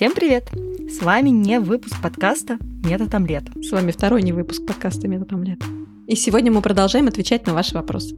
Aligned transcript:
Всем 0.00 0.14
привет! 0.14 0.48
С 0.88 1.02
вами 1.02 1.28
не 1.28 1.60
выпуск 1.60 1.94
подкаста 2.02 2.56
«Метод 2.86 3.14
омлет». 3.14 3.44
С 3.62 3.70
вами 3.70 3.90
второй 3.90 4.22
не 4.22 4.32
выпуск 4.32 4.64
подкаста 4.66 5.06
«Метод 5.08 5.30
омлет». 5.34 5.58
И 6.06 6.16
сегодня 6.16 6.50
мы 6.50 6.62
продолжаем 6.62 7.06
отвечать 7.08 7.46
на 7.46 7.52
ваши 7.52 7.74
вопросы. 7.74 8.16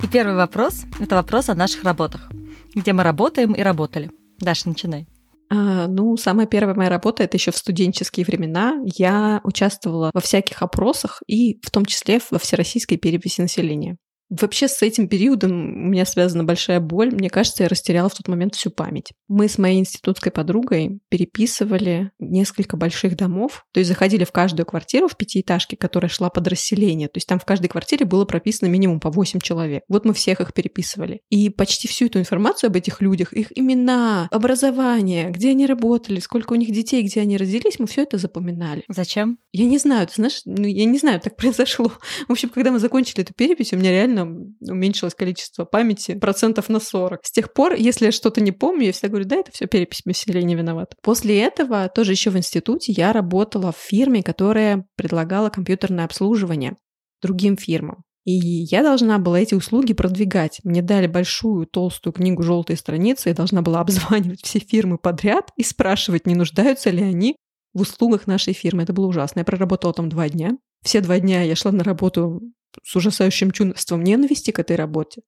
И 0.00 0.06
первый 0.06 0.36
вопрос– 0.36 0.84
это 1.00 1.16
вопрос 1.16 1.48
о 1.48 1.56
наших 1.56 1.82
работах. 1.82 2.30
Где 2.72 2.92
мы 2.92 3.02
работаем 3.02 3.52
и 3.54 3.62
работали. 3.62 4.12
Даша, 4.38 4.68
начинай. 4.68 5.08
А, 5.50 5.88
ну, 5.88 6.16
самая 6.16 6.46
первая 6.46 6.76
моя 6.76 6.88
работа 6.88 7.24
это 7.24 7.36
еще 7.36 7.50
в 7.50 7.56
студенческие 7.56 8.24
времена. 8.24 8.80
Я 8.84 9.40
участвовала 9.42 10.12
во 10.14 10.20
всяких 10.20 10.62
опросах 10.62 11.20
и 11.26 11.58
в 11.64 11.72
том 11.72 11.84
числе 11.84 12.20
во 12.30 12.38
всероссийской 12.38 12.96
переписи 12.96 13.40
населения. 13.40 13.96
Вообще 14.30 14.68
с 14.68 14.80
этим 14.80 15.08
периодом 15.08 15.50
у 15.52 15.88
меня 15.88 16.04
связана 16.04 16.44
большая 16.44 16.78
боль. 16.78 17.12
Мне 17.12 17.28
кажется, 17.28 17.64
я 17.64 17.68
растеряла 17.68 18.08
в 18.08 18.14
тот 18.14 18.28
момент 18.28 18.54
всю 18.54 18.70
память. 18.70 19.12
Мы 19.26 19.48
с 19.48 19.58
моей 19.58 19.80
институтской 19.80 20.30
подругой 20.30 21.00
переписывали 21.08 22.12
несколько 22.20 22.76
больших 22.76 23.16
домов, 23.16 23.66
то 23.72 23.80
есть 23.80 23.88
заходили 23.88 24.24
в 24.24 24.30
каждую 24.30 24.66
квартиру 24.66 25.08
в 25.08 25.16
пятиэтажке, 25.16 25.76
которая 25.76 26.08
шла 26.08 26.30
под 26.30 26.46
расселение. 26.46 27.08
То 27.08 27.18
есть 27.18 27.26
там 27.26 27.40
в 27.40 27.44
каждой 27.44 27.66
квартире 27.66 28.06
было 28.06 28.24
прописано 28.24 28.68
минимум 28.68 29.00
по 29.00 29.10
8 29.10 29.40
человек. 29.40 29.82
Вот 29.88 30.04
мы 30.04 30.14
всех 30.14 30.40
их 30.40 30.54
переписывали. 30.54 31.22
И 31.28 31.50
почти 31.50 31.88
всю 31.88 32.06
эту 32.06 32.20
информацию 32.20 32.68
об 32.68 32.76
этих 32.76 33.00
людях, 33.00 33.32
их 33.32 33.48
имена, 33.58 34.28
образование, 34.30 35.30
где 35.30 35.50
они 35.50 35.66
работали, 35.66 36.20
сколько 36.20 36.52
у 36.52 36.56
них 36.56 36.70
детей, 36.70 37.02
где 37.02 37.20
они 37.20 37.36
родились, 37.36 37.80
мы 37.80 37.88
все 37.88 38.02
это 38.02 38.16
запоминали. 38.16 38.84
Зачем? 38.88 39.38
Я 39.52 39.64
не 39.64 39.78
знаю, 39.78 40.06
ты 40.06 40.14
знаешь, 40.14 40.42
ну, 40.44 40.66
я 40.66 40.84
не 40.84 40.98
знаю, 40.98 41.20
так 41.20 41.36
произошло. 41.36 41.92
В 42.28 42.32
общем, 42.32 42.48
когда 42.50 42.70
мы 42.70 42.78
закончили 42.78 43.22
эту 43.22 43.34
перепись, 43.34 43.72
у 43.72 43.76
меня 43.76 43.90
реально 43.90 44.19
сильно 44.20 44.52
уменьшилось 44.68 45.14
количество 45.14 45.64
памяти, 45.64 46.14
процентов 46.14 46.68
на 46.68 46.80
40. 46.80 47.20
С 47.22 47.30
тех 47.30 47.52
пор, 47.52 47.74
если 47.74 48.06
я 48.06 48.12
что-то 48.12 48.40
не 48.40 48.52
помню, 48.52 48.86
я 48.86 48.92
всегда 48.92 49.08
говорю, 49.08 49.24
да, 49.26 49.36
это 49.36 49.52
все 49.52 49.66
перепись 49.66 50.04
населения 50.04 50.54
виновата. 50.54 50.96
После 51.02 51.40
этого, 51.40 51.88
тоже 51.88 52.12
еще 52.12 52.30
в 52.30 52.36
институте, 52.36 52.92
я 52.92 53.12
работала 53.12 53.72
в 53.72 53.76
фирме, 53.76 54.22
которая 54.22 54.86
предлагала 54.96 55.50
компьютерное 55.50 56.04
обслуживание 56.04 56.76
другим 57.22 57.56
фирмам. 57.56 58.02
И 58.24 58.32
я 58.32 58.82
должна 58.82 59.18
была 59.18 59.40
эти 59.40 59.54
услуги 59.54 59.94
продвигать. 59.94 60.60
Мне 60.62 60.82
дали 60.82 61.06
большую 61.06 61.66
толстую 61.66 62.12
книгу 62.12 62.42
«Желтые 62.42 62.76
страницы», 62.76 63.30
я 63.30 63.34
должна 63.34 63.62
была 63.62 63.80
обзванивать 63.80 64.42
все 64.44 64.58
фирмы 64.58 64.98
подряд 64.98 65.50
и 65.56 65.62
спрашивать, 65.62 66.26
не 66.26 66.34
нуждаются 66.34 66.90
ли 66.90 67.02
они 67.02 67.36
в 67.72 67.82
услугах 67.82 68.26
нашей 68.26 68.52
фирмы. 68.52 68.82
Это 68.82 68.92
было 68.92 69.06
ужасно. 69.06 69.40
Я 69.40 69.44
проработала 69.44 69.94
там 69.94 70.08
два 70.08 70.28
дня. 70.28 70.58
Все 70.82 71.00
два 71.00 71.20
дня 71.20 71.42
я 71.42 71.54
шла 71.54 71.72
на 71.72 71.84
работу 71.84 72.40
с 72.82 72.96
ужасающим 72.96 73.50
чувством 73.50 74.02
ненависти 74.02 74.50
к 74.50 74.58
этой 74.58 74.76
работе. 74.76 75.22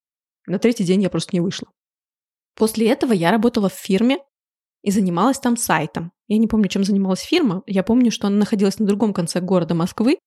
На 0.46 0.58
третий 0.58 0.84
день 0.84 1.02
я 1.02 1.10
просто 1.10 1.30
не 1.34 1.40
вышла. 1.40 1.68
После 2.56 2.88
этого 2.88 3.12
я 3.12 3.30
работала 3.30 3.68
в 3.68 3.74
фирме 3.74 4.18
и 4.82 4.90
занималась 4.90 5.38
там 5.38 5.56
сайтом. 5.56 6.12
Я 6.28 6.38
не 6.38 6.48
помню, 6.48 6.68
чем 6.68 6.84
занималась 6.84 7.20
фирма. 7.20 7.62
Я 7.66 7.82
помню, 7.82 8.10
что 8.10 8.26
она 8.26 8.36
находилась 8.36 8.78
на 8.78 8.86
другом 8.86 9.14
конце 9.14 9.40
города 9.40 9.74
Москвы, 9.74 10.18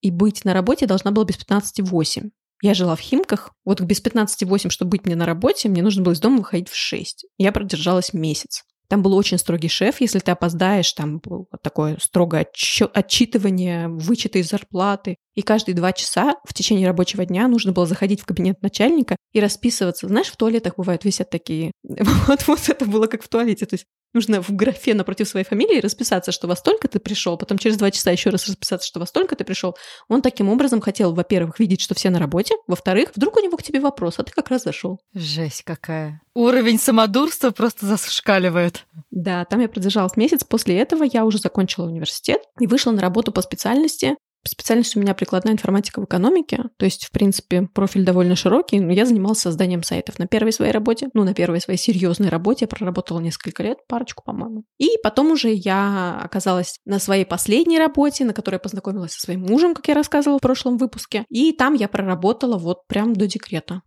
и 0.00 0.10
быть 0.10 0.44
на 0.44 0.54
работе 0.54 0.86
должна 0.86 1.10
была 1.10 1.24
без 1.24 1.36
15,8. 1.36 2.30
Я 2.62 2.74
жила 2.74 2.94
в 2.96 3.00
Химках. 3.00 3.52
Вот 3.64 3.80
без 3.80 4.02
15,8, 4.02 4.70
чтобы 4.70 4.90
быть 4.90 5.06
мне 5.06 5.16
на 5.16 5.26
работе, 5.26 5.68
мне 5.68 5.82
нужно 5.82 6.02
было 6.02 6.12
из 6.12 6.20
дома 6.20 6.38
выходить 6.38 6.68
в 6.68 6.76
6. 6.76 7.26
Я 7.38 7.52
продержалась 7.52 8.12
месяц. 8.12 8.64
Там 8.88 9.02
был 9.02 9.14
очень 9.14 9.38
строгий 9.38 9.68
шеф, 9.68 10.00
если 10.00 10.18
ты 10.18 10.32
опоздаешь, 10.32 10.92
там 10.92 11.20
было 11.20 11.46
такое 11.62 11.96
строгое 12.00 12.48
отчитывание, 12.92 13.86
вычеты 13.88 14.40
из 14.40 14.50
зарплаты. 14.50 15.16
И 15.34 15.42
каждые 15.42 15.74
два 15.74 15.92
часа 15.92 16.36
в 16.44 16.54
течение 16.54 16.86
рабочего 16.86 17.24
дня 17.24 17.48
нужно 17.48 17.72
было 17.72 17.86
заходить 17.86 18.20
в 18.20 18.26
кабинет 18.26 18.60
начальника 18.62 19.16
и 19.32 19.40
расписываться. 19.40 20.08
Знаешь, 20.08 20.28
в 20.28 20.36
туалетах 20.36 20.74
бывают 20.76 21.04
висят 21.04 21.30
такие... 21.30 21.72
Вот, 22.26 22.46
вот 22.46 22.68
это 22.68 22.84
было 22.84 23.06
как 23.06 23.22
в 23.22 23.28
туалете. 23.28 23.66
То 23.66 23.74
есть 23.74 23.86
нужно 24.12 24.42
в 24.42 24.50
графе 24.50 24.94
напротив 24.94 25.28
своей 25.28 25.46
фамилии 25.46 25.80
расписаться, 25.80 26.32
что 26.32 26.48
во 26.48 26.56
столько 26.56 26.88
ты 26.88 26.98
пришел, 26.98 27.36
потом 27.36 27.58
через 27.58 27.76
два 27.76 27.90
часа 27.90 28.10
еще 28.10 28.30
раз 28.30 28.46
расписаться, 28.46 28.86
что 28.86 29.00
во 29.00 29.06
столько 29.06 29.36
ты 29.36 29.44
пришел. 29.44 29.76
Он 30.08 30.22
таким 30.22 30.48
образом 30.48 30.80
хотел, 30.80 31.14
во-первых, 31.14 31.58
видеть, 31.58 31.80
что 31.80 31.94
все 31.94 32.10
на 32.10 32.18
работе, 32.18 32.54
во-вторых, 32.66 33.12
вдруг 33.14 33.36
у 33.36 33.40
него 33.40 33.56
к 33.56 33.62
тебе 33.62 33.80
вопрос, 33.80 34.18
а 34.18 34.22
ты 34.24 34.32
как 34.32 34.48
раз 34.48 34.64
зашел. 34.64 35.00
Жесть 35.14 35.62
какая. 35.62 36.20
Уровень 36.34 36.78
самодурства 36.78 37.50
просто 37.50 37.86
зашкаливает. 37.86 38.86
Да, 39.10 39.44
там 39.44 39.60
я 39.60 39.68
продержалась 39.68 40.16
месяц. 40.16 40.44
После 40.44 40.78
этого 40.78 41.04
я 41.04 41.24
уже 41.24 41.38
закончила 41.38 41.86
университет 41.86 42.42
и 42.58 42.66
вышла 42.66 42.92
на 42.92 43.00
работу 43.00 43.32
по 43.32 43.42
специальности 43.42 44.16
Специальность 44.46 44.96
у 44.96 45.00
меня 45.00 45.14
прикладная 45.14 45.52
информатика 45.52 46.00
в 46.00 46.04
экономике, 46.04 46.64
то 46.78 46.86
есть, 46.86 47.04
в 47.04 47.10
принципе, 47.10 47.68
профиль 47.74 48.04
довольно 48.04 48.36
широкий, 48.36 48.80
но 48.80 48.90
я 48.90 49.04
занималась 49.04 49.40
созданием 49.40 49.82
сайтов 49.82 50.18
на 50.18 50.26
первой 50.26 50.52
своей 50.52 50.72
работе, 50.72 51.08
ну, 51.12 51.24
на 51.24 51.34
первой 51.34 51.60
своей 51.60 51.78
серьезной 51.78 52.30
работе 52.30 52.64
я 52.64 52.68
проработала 52.68 53.20
несколько 53.20 53.62
лет, 53.62 53.78
парочку, 53.86 54.22
по-моему. 54.24 54.64
И 54.78 54.96
потом 55.02 55.32
уже 55.32 55.52
я 55.52 56.18
оказалась 56.22 56.78
на 56.86 56.98
своей 56.98 57.26
последней 57.26 57.78
работе, 57.78 58.24
на 58.24 58.32
которой 58.32 58.54
я 58.54 58.60
познакомилась 58.60 59.12
со 59.12 59.20
своим 59.20 59.42
мужем, 59.42 59.74
как 59.74 59.88
я 59.88 59.94
рассказывала 59.94 60.38
в 60.38 60.42
прошлом 60.42 60.78
выпуске, 60.78 61.26
и 61.28 61.52
там 61.52 61.74
я 61.74 61.88
проработала 61.88 62.56
вот 62.56 62.86
прям 62.86 63.12
до 63.12 63.26
декрета. 63.26 63.82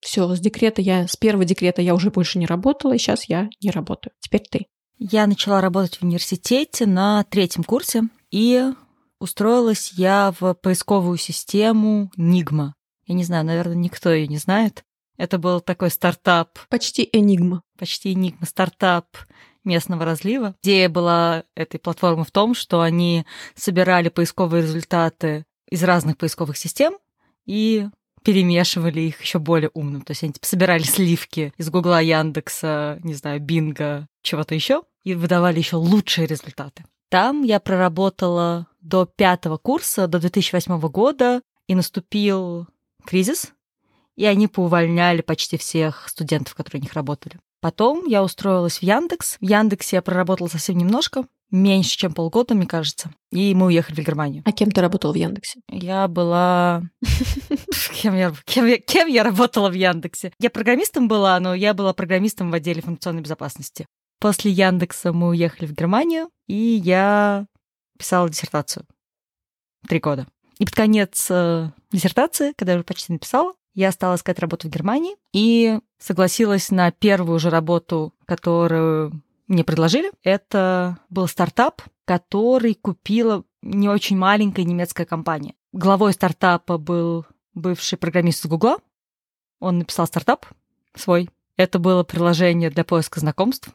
Все, 0.00 0.34
с 0.34 0.40
декрета 0.40 0.80
я, 0.80 1.06
с 1.06 1.16
первого 1.16 1.44
декрета 1.44 1.82
я 1.82 1.94
уже 1.94 2.10
больше 2.10 2.38
не 2.38 2.46
работала, 2.46 2.94
и 2.94 2.98
сейчас 2.98 3.24
я 3.24 3.50
не 3.62 3.70
работаю. 3.70 4.12
Теперь 4.20 4.42
ты. 4.50 4.66
Я 4.98 5.26
начала 5.26 5.60
работать 5.60 5.96
в 5.96 6.02
университете 6.02 6.86
на 6.86 7.24
третьем 7.24 7.62
курсе, 7.62 8.04
и 8.30 8.64
Устроилась 9.20 9.92
я 9.94 10.32
в 10.38 10.54
поисковую 10.54 11.18
систему 11.18 12.10
Нигма. 12.16 12.74
Я 13.06 13.14
не 13.14 13.24
знаю, 13.24 13.44
наверное, 13.44 13.74
никто 13.74 14.12
ее 14.12 14.28
не 14.28 14.38
знает. 14.38 14.84
Это 15.16 15.38
был 15.38 15.60
такой 15.60 15.90
стартап. 15.90 16.58
Почти 16.68 17.08
Энигма. 17.12 17.62
Почти 17.76 18.12
Энигма. 18.12 18.46
Стартап 18.46 19.06
местного 19.64 20.04
разлива. 20.04 20.54
Идея 20.62 20.88
была 20.88 21.44
этой 21.56 21.78
платформы 21.78 22.24
в 22.24 22.30
том, 22.30 22.54
что 22.54 22.80
они 22.80 23.26
собирали 23.54 24.08
поисковые 24.08 24.62
результаты 24.62 25.44
из 25.68 25.82
разных 25.82 26.16
поисковых 26.16 26.56
систем 26.56 26.96
и 27.44 27.88
перемешивали 28.22 29.00
их 29.00 29.20
еще 29.20 29.38
более 29.38 29.70
умным. 29.74 30.02
То 30.02 30.12
есть 30.12 30.22
они 30.22 30.32
типа, 30.32 30.46
собирали 30.46 30.82
сливки 30.82 31.52
из 31.56 31.70
Гугла, 31.70 32.00
Яндекса, 32.00 32.98
не 33.02 33.14
знаю, 33.14 33.40
Бинга, 33.40 34.06
чего-то 34.22 34.54
еще, 34.54 34.82
и 35.02 35.14
выдавали 35.14 35.58
еще 35.58 35.76
лучшие 35.76 36.26
результаты. 36.26 36.84
Там 37.08 37.42
я 37.42 37.58
проработала 37.58 38.66
до 38.88 39.06
пятого 39.06 39.58
курса, 39.58 40.06
до 40.06 40.18
2008 40.18 40.80
года, 40.88 41.42
и 41.66 41.74
наступил 41.74 42.66
кризис, 43.04 43.52
и 44.16 44.24
они 44.24 44.48
поувольняли 44.48 45.20
почти 45.20 45.56
всех 45.58 46.08
студентов, 46.08 46.54
которые 46.54 46.80
у 46.80 46.82
них 46.82 46.94
работали. 46.94 47.38
Потом 47.60 48.06
я 48.06 48.22
устроилась 48.22 48.78
в 48.78 48.82
Яндекс. 48.82 49.36
В 49.40 49.44
Яндексе 49.44 49.96
я 49.96 50.02
проработала 50.02 50.48
совсем 50.48 50.76
немножко, 50.76 51.24
меньше, 51.50 51.96
чем 51.96 52.12
полгода, 52.12 52.54
мне 52.54 52.66
кажется. 52.66 53.10
И 53.30 53.54
мы 53.54 53.66
уехали 53.66 54.00
в 54.00 54.06
Германию. 54.06 54.42
А 54.46 54.52
кем 54.52 54.70
ты 54.70 54.80
работала 54.80 55.12
в 55.12 55.16
Яндексе? 55.16 55.60
Я 55.68 56.08
была... 56.08 56.82
Кем 57.94 58.14
я, 58.16 58.32
кем, 58.44 58.66
я, 58.66 58.78
кем 58.78 59.08
я 59.08 59.24
работала 59.24 59.68
в 59.68 59.72
Яндексе? 59.72 60.32
Я 60.38 60.50
программистом 60.50 61.08
была, 61.08 61.40
но 61.40 61.52
я 61.52 61.74
была 61.74 61.92
программистом 61.92 62.50
в 62.50 62.54
отделе 62.54 62.78
информационной 62.78 63.22
безопасности. 63.22 63.86
После 64.20 64.52
Яндекса 64.52 65.12
мы 65.12 65.28
уехали 65.28 65.66
в 65.66 65.72
Германию, 65.72 66.28
и 66.46 66.54
я 66.54 67.46
писала 67.98 68.28
диссертацию. 68.28 68.86
Три 69.86 70.00
года. 70.00 70.26
И 70.58 70.64
под 70.64 70.74
конец 70.74 71.26
э, 71.30 71.70
диссертации, 71.92 72.52
когда 72.56 72.72
я 72.72 72.78
уже 72.78 72.84
почти 72.84 73.12
написала, 73.12 73.54
я 73.74 73.92
стала 73.92 74.16
искать 74.16 74.38
работу 74.38 74.68
в 74.68 74.72
Германии 74.72 75.16
и 75.32 75.78
согласилась 75.98 76.70
на 76.70 76.90
первую 76.90 77.38
же 77.38 77.50
работу, 77.50 78.12
которую 78.26 79.22
мне 79.46 79.62
предложили. 79.62 80.10
Это 80.22 80.98
был 81.10 81.28
стартап, 81.28 81.82
который 82.04 82.74
купила 82.74 83.44
не 83.62 83.88
очень 83.88 84.16
маленькая 84.16 84.64
немецкая 84.64 85.04
компания. 85.04 85.54
Главой 85.72 86.12
стартапа 86.12 86.78
был 86.78 87.26
бывший 87.54 87.98
программист 87.98 88.44
из 88.44 88.50
Гугла. 88.50 88.78
Он 89.60 89.78
написал 89.78 90.06
стартап 90.06 90.46
свой. 90.94 91.30
Это 91.56 91.78
было 91.78 92.04
приложение 92.04 92.70
для 92.70 92.84
поиска 92.84 93.20
знакомств. 93.20 93.70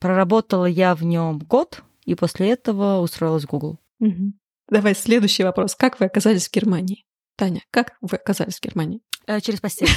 Проработала 0.00 0.66
я 0.66 0.94
в 0.94 1.02
нем 1.02 1.38
год, 1.38 1.82
и 2.06 2.14
после 2.14 2.50
этого 2.50 3.00
устроилась 3.00 3.44
в 3.44 3.48
Google. 3.48 3.78
Угу. 4.00 4.32
Давай 4.70 4.94
следующий 4.94 5.44
вопрос. 5.44 5.74
Как 5.74 6.00
вы 6.00 6.06
оказались 6.06 6.48
в 6.48 6.52
Германии? 6.52 7.04
Таня, 7.36 7.62
как 7.70 7.96
вы 8.00 8.16
оказались 8.16 8.56
в 8.56 8.62
Германии? 8.62 9.00
Э, 9.26 9.40
через 9.40 9.60
постель. 9.60 9.88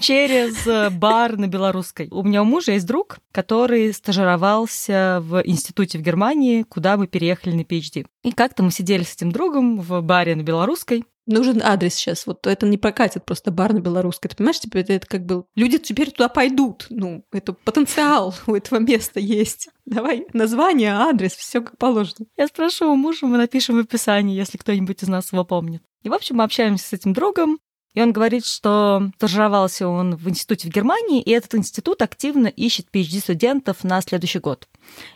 Через 0.00 0.64
э, 0.66 0.90
бар 0.90 1.36
на 1.36 1.48
белорусской. 1.48 2.08
У 2.12 2.22
меня 2.22 2.42
у 2.42 2.44
мужа 2.44 2.72
есть 2.72 2.86
друг, 2.86 3.18
который 3.32 3.92
стажировался 3.92 5.18
в 5.22 5.42
институте 5.44 5.98
в 5.98 6.02
Германии, 6.02 6.62
куда 6.62 6.96
мы 6.96 7.08
переехали 7.08 7.52
на 7.54 7.62
PhD. 7.62 8.06
И 8.22 8.30
как-то 8.30 8.62
мы 8.62 8.70
сидели 8.70 9.02
с 9.02 9.16
этим 9.16 9.32
другом 9.32 9.80
в 9.80 10.00
баре 10.02 10.36
на 10.36 10.42
белорусской, 10.42 11.04
Нужен 11.28 11.60
адрес 11.62 11.94
сейчас. 11.94 12.26
Вот 12.26 12.46
это 12.46 12.66
не 12.66 12.78
прокатит 12.78 13.24
просто 13.24 13.50
бар 13.50 13.74
на 13.74 13.80
белорусской. 13.80 14.30
Ты 14.30 14.36
понимаешь, 14.36 14.60
теперь 14.60 14.82
это, 14.82 14.94
это 14.94 15.06
как 15.06 15.26
бы... 15.26 15.44
Люди 15.54 15.78
теперь 15.78 16.10
туда 16.10 16.30
пойдут. 16.30 16.86
Ну, 16.88 17.22
это 17.30 17.52
потенциал 17.52 18.34
у 18.46 18.54
этого 18.54 18.78
места 18.78 19.20
есть. 19.20 19.68
Давай 19.84 20.26
название, 20.32 20.92
адрес, 20.92 21.32
все 21.32 21.60
как 21.60 21.76
положено. 21.76 22.26
Я 22.38 22.46
спрошу 22.46 22.90
у 22.90 22.96
мужа, 22.96 23.26
мы 23.26 23.36
напишем 23.36 23.76
в 23.76 23.80
описании, 23.80 24.36
если 24.36 24.56
кто-нибудь 24.56 25.02
из 25.02 25.08
нас 25.08 25.30
его 25.30 25.44
помнит. 25.44 25.82
И, 26.02 26.08
в 26.08 26.14
общем, 26.14 26.36
мы 26.36 26.44
общаемся 26.44 26.88
с 26.88 26.92
этим 26.94 27.12
другом, 27.12 27.58
И 27.92 28.00
он 28.00 28.12
говорит, 28.12 28.46
что 28.46 29.10
стажировался 29.16 29.86
он 29.86 30.16
в 30.16 30.28
институте 30.30 30.68
в 30.68 30.72
Германии, 30.72 31.20
и 31.20 31.30
этот 31.30 31.56
институт 31.56 32.00
активно 32.00 32.46
ищет 32.46 32.86
PhD-студентов 32.92 33.84
на 33.84 34.00
следующий 34.00 34.38
год. 34.38 34.66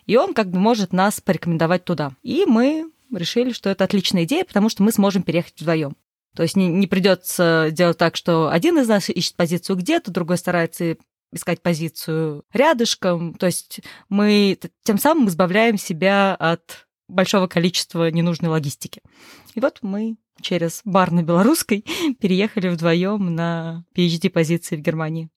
И 0.06 0.16
он 0.16 0.34
как 0.34 0.50
бы 0.50 0.58
может 0.58 0.92
нас 0.92 1.20
порекомендовать 1.22 1.84
туда. 1.84 2.12
И 2.22 2.44
мы 2.46 2.90
решили, 3.12 3.52
что 3.52 3.70
это 3.70 3.84
отличная 3.84 4.24
идея, 4.24 4.44
потому 4.44 4.68
что 4.68 4.82
мы 4.82 4.92
сможем 4.92 5.22
переехать 5.22 5.60
вдвоем. 5.60 5.96
То 6.34 6.42
есть 6.42 6.56
не, 6.56 6.68
не 6.68 6.86
придется 6.86 7.68
делать 7.70 7.98
так, 7.98 8.16
что 8.16 8.50
один 8.50 8.78
из 8.78 8.88
нас 8.88 9.08
ищет 9.10 9.36
позицию 9.36 9.76
где-то, 9.76 10.10
другой 10.10 10.38
старается 10.38 10.96
искать 11.32 11.62
позицию 11.62 12.44
рядышком. 12.52 13.34
То 13.34 13.46
есть 13.46 13.80
мы 14.08 14.58
тем 14.84 14.98
самым 14.98 15.28
избавляем 15.28 15.78
себя 15.78 16.34
от 16.34 16.86
большого 17.08 17.46
количества 17.46 18.10
ненужной 18.10 18.50
логистики. 18.50 19.02
И 19.54 19.60
вот 19.60 19.78
мы 19.82 20.16
через 20.40 20.80
бар 20.84 21.10
на 21.12 21.22
Белорусской 21.22 21.84
переехали 22.20 22.68
вдвоем 22.68 23.34
на 23.34 23.84
PhD-позиции 23.94 24.76
в 24.76 24.80
Германии. 24.80 25.30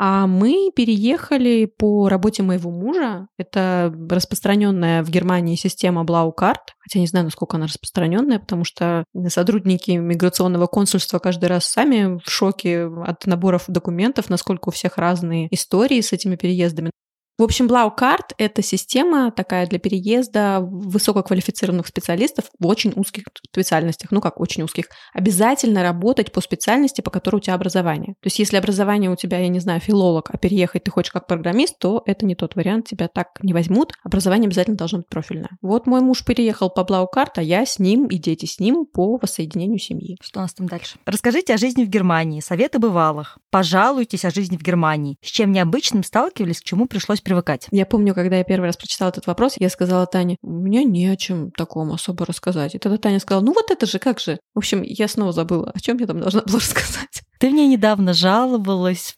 А 0.00 0.28
мы 0.28 0.70
переехали 0.74 1.64
по 1.64 2.08
работе 2.08 2.44
моего 2.44 2.70
мужа. 2.70 3.26
Это 3.36 3.92
распространенная 4.08 5.02
в 5.02 5.10
Германии 5.10 5.56
система 5.56 6.04
Blaukart. 6.04 6.74
Хотя 6.78 7.00
не 7.00 7.08
знаю, 7.08 7.24
насколько 7.24 7.56
она 7.56 7.66
распространенная, 7.66 8.38
потому 8.38 8.62
что 8.64 9.04
сотрудники 9.26 9.90
миграционного 9.90 10.68
консульства 10.68 11.18
каждый 11.18 11.46
раз 11.46 11.66
сами 11.66 12.20
в 12.24 12.30
шоке 12.30 12.84
от 12.84 13.26
наборов 13.26 13.64
документов, 13.66 14.30
насколько 14.30 14.68
у 14.68 14.72
всех 14.72 14.98
разные 14.98 15.52
истории 15.52 16.00
с 16.00 16.12
этими 16.12 16.36
переездами. 16.36 16.92
В 17.38 17.44
общем, 17.44 17.68
Blaukart— 17.68 18.32
это 18.36 18.62
система 18.62 19.30
такая 19.30 19.68
для 19.68 19.78
переезда 19.78 20.58
высококвалифицированных 20.60 21.86
специалистов 21.86 22.46
в 22.58 22.66
очень 22.66 22.92
узких 22.96 23.26
специальностях. 23.52 24.10
Ну 24.10 24.20
как 24.20 24.40
очень 24.40 24.64
узких? 24.64 24.86
Обязательно 25.14 25.84
работать 25.84 26.32
по 26.32 26.40
специальности, 26.40 27.00
по 27.00 27.12
которой 27.12 27.36
у 27.36 27.40
тебя 27.40 27.54
образование. 27.54 28.14
То 28.14 28.26
есть 28.26 28.40
если 28.40 28.56
образование 28.56 29.08
у 29.08 29.14
тебя, 29.14 29.38
я 29.38 29.46
не 29.46 29.60
знаю, 29.60 29.78
филолог, 29.78 30.30
а 30.32 30.36
переехать 30.36 30.82
ты 30.82 30.90
хочешь 30.90 31.12
как 31.12 31.28
программист, 31.28 31.78
то 31.78 32.02
это 32.06 32.26
не 32.26 32.34
тот 32.34 32.56
вариант, 32.56 32.88
тебя 32.88 33.06
так 33.06 33.28
не 33.40 33.52
возьмут. 33.52 33.92
Образование 34.02 34.48
обязательно 34.48 34.76
должно 34.76 34.98
быть 34.98 35.08
профильное. 35.08 35.50
Вот 35.62 35.86
мой 35.86 36.00
муж 36.00 36.24
переехал 36.24 36.70
по 36.70 36.80
Blaukart, 36.80 37.34
а 37.36 37.42
я 37.42 37.64
с 37.64 37.78
ним 37.78 38.06
и 38.06 38.18
дети 38.18 38.46
с 38.46 38.58
ним 38.58 38.84
по 38.84 39.16
воссоединению 39.16 39.78
семьи. 39.78 40.16
Что 40.20 40.40
у 40.40 40.42
нас 40.42 40.54
там 40.54 40.66
дальше? 40.66 40.98
Расскажите 41.06 41.54
о 41.54 41.56
жизни 41.56 41.84
в 41.84 41.88
Германии, 41.88 42.40
советы 42.40 42.80
бывалых. 42.80 43.38
Пожалуйтесь 43.50 44.24
о 44.24 44.30
жизни 44.30 44.56
в 44.56 44.62
Германии. 44.62 45.18
С 45.22 45.28
чем 45.28 45.52
необычным 45.52 46.02
сталкивались, 46.02 46.60
к 46.60 46.64
чему 46.64 46.86
пришлось 46.86 47.20
привыкать. 47.28 47.66
Я 47.70 47.84
помню, 47.84 48.14
когда 48.14 48.38
я 48.38 48.44
первый 48.44 48.64
раз 48.64 48.78
прочитала 48.78 49.10
этот 49.10 49.26
вопрос, 49.26 49.54
я 49.58 49.68
сказала 49.68 50.06
Тане, 50.06 50.38
меня 50.42 50.82
не 50.82 51.06
о 51.08 51.16
чем 51.16 51.50
таком 51.50 51.92
особо 51.92 52.24
рассказать. 52.24 52.74
И 52.74 52.78
тогда 52.78 52.96
Таня 52.96 53.20
сказала, 53.20 53.44
ну 53.44 53.52
вот 53.52 53.70
это 53.70 53.84
же, 53.84 53.98
как 53.98 54.18
же. 54.18 54.40
В 54.54 54.58
общем, 54.58 54.80
я 54.82 55.08
снова 55.08 55.32
забыла, 55.32 55.70
о 55.74 55.78
чем 55.78 55.98
я 55.98 56.06
там 56.06 56.20
должна 56.20 56.40
была 56.40 56.58
рассказать. 56.58 57.22
Ты 57.38 57.50
мне 57.50 57.66
недавно 57.66 58.14
жаловалась 58.14 59.14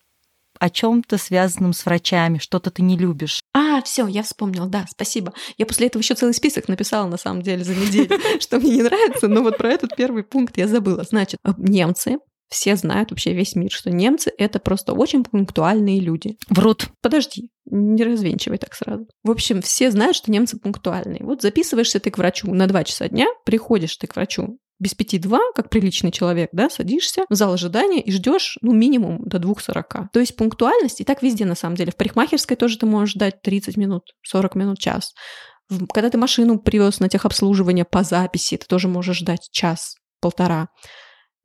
о 0.59 0.71
чем-то 0.71 1.19
связанном 1.19 1.73
с 1.73 1.87
врачами, 1.87 2.39
что-то 2.39 2.71
ты 2.71 2.83
не 2.83 2.99
любишь. 2.99 3.43
А, 3.55 3.81
все, 3.83 4.09
я 4.09 4.25
вспомнила, 4.25 4.67
да, 4.67 4.87
спасибо. 4.91 5.33
Я 5.57 5.67
после 5.67 5.87
этого 5.87 6.03
еще 6.03 6.15
целый 6.15 6.35
список 6.35 6.67
написала, 6.67 7.07
на 7.07 7.17
самом 7.17 7.43
деле, 7.43 7.63
за 7.63 7.77
неделю, 7.77 8.19
что 8.41 8.59
мне 8.59 8.77
не 8.77 8.83
нравится, 8.83 9.29
но 9.29 9.43
вот 9.43 9.57
про 9.57 9.71
этот 9.71 9.95
первый 9.95 10.25
пункт 10.25 10.59
я 10.59 10.67
забыла. 10.67 11.05
Значит, 11.05 11.39
немцы 11.57 12.19
все 12.51 12.77
знают 12.77 13.11
вообще 13.11 13.33
весь 13.33 13.55
мир, 13.55 13.71
что 13.71 13.91
немцы— 13.91 14.33
это 14.39 14.59
просто 14.59 14.93
очень 14.93 15.25
пунктуальные 15.25 16.01
люди. 16.01 16.37
Врут. 16.49 16.89
Подожди, 17.01 17.51
не 17.65 18.03
развенчивай 18.03 18.59
так 18.59 18.75
сразу. 18.75 19.07
В 19.23 19.31
общем, 19.31 19.63
все 19.63 19.91
знают, 19.91 20.17
что 20.17 20.31
немцы 20.31 20.59
пунктуальные. 20.59 21.21
Вот 21.23 21.43
записываешься 21.43 22.01
ты 22.01 22.11
к 22.11 22.19
врачу 22.19 22.53
на 22.53 22.67
2 22.67 22.85
часа 22.85 23.09
дня, 23.09 23.27
приходишь 23.45 23.97
ты 23.97 24.07
к 24.07 24.17
врачу 24.17 24.59
без 24.81 24.95
пяти 24.95 25.19
два, 25.19 25.41
как 25.55 25.69
приличный 25.69 26.11
человек, 26.11 26.49
да, 26.53 26.71
садишься 26.71 27.27
в 27.29 27.35
зал 27.35 27.53
ожидания 27.53 28.01
и 28.01 28.11
ждешь, 28.11 28.57
ну, 28.63 28.73
минимум 28.73 29.23
до 29.25 29.39
двух 29.39 29.61
сорока. 29.61 30.09
То 30.13 30.21
есть 30.21 30.37
пунктуальность, 30.37 31.03
и 31.03 31.05
так 31.05 31.23
везде, 31.23 31.45
на 31.45 31.55
самом 31.55 31.77
деле. 31.77 31.93
В 31.93 31.97
парикмахерской 31.97 32.57
тоже 32.57 32.79
ты 32.79 32.87
можешь 32.87 33.15
ждать 33.15 33.43
30 33.43 33.77
минут, 33.77 34.05
40 34.23 34.55
минут, 34.55 34.79
час. 34.79 35.13
Когда 35.93 36.09
ты 36.09 36.19
машину 36.19 36.59
привез 36.59 36.99
на 36.99 37.09
техобслуживание 37.09 37.85
по 37.85 38.03
записи, 38.03 38.57
ты 38.57 38.67
тоже 38.67 38.89
можешь 38.89 39.19
ждать 39.19 39.49
час, 39.53 39.97
полтора. 40.21 40.69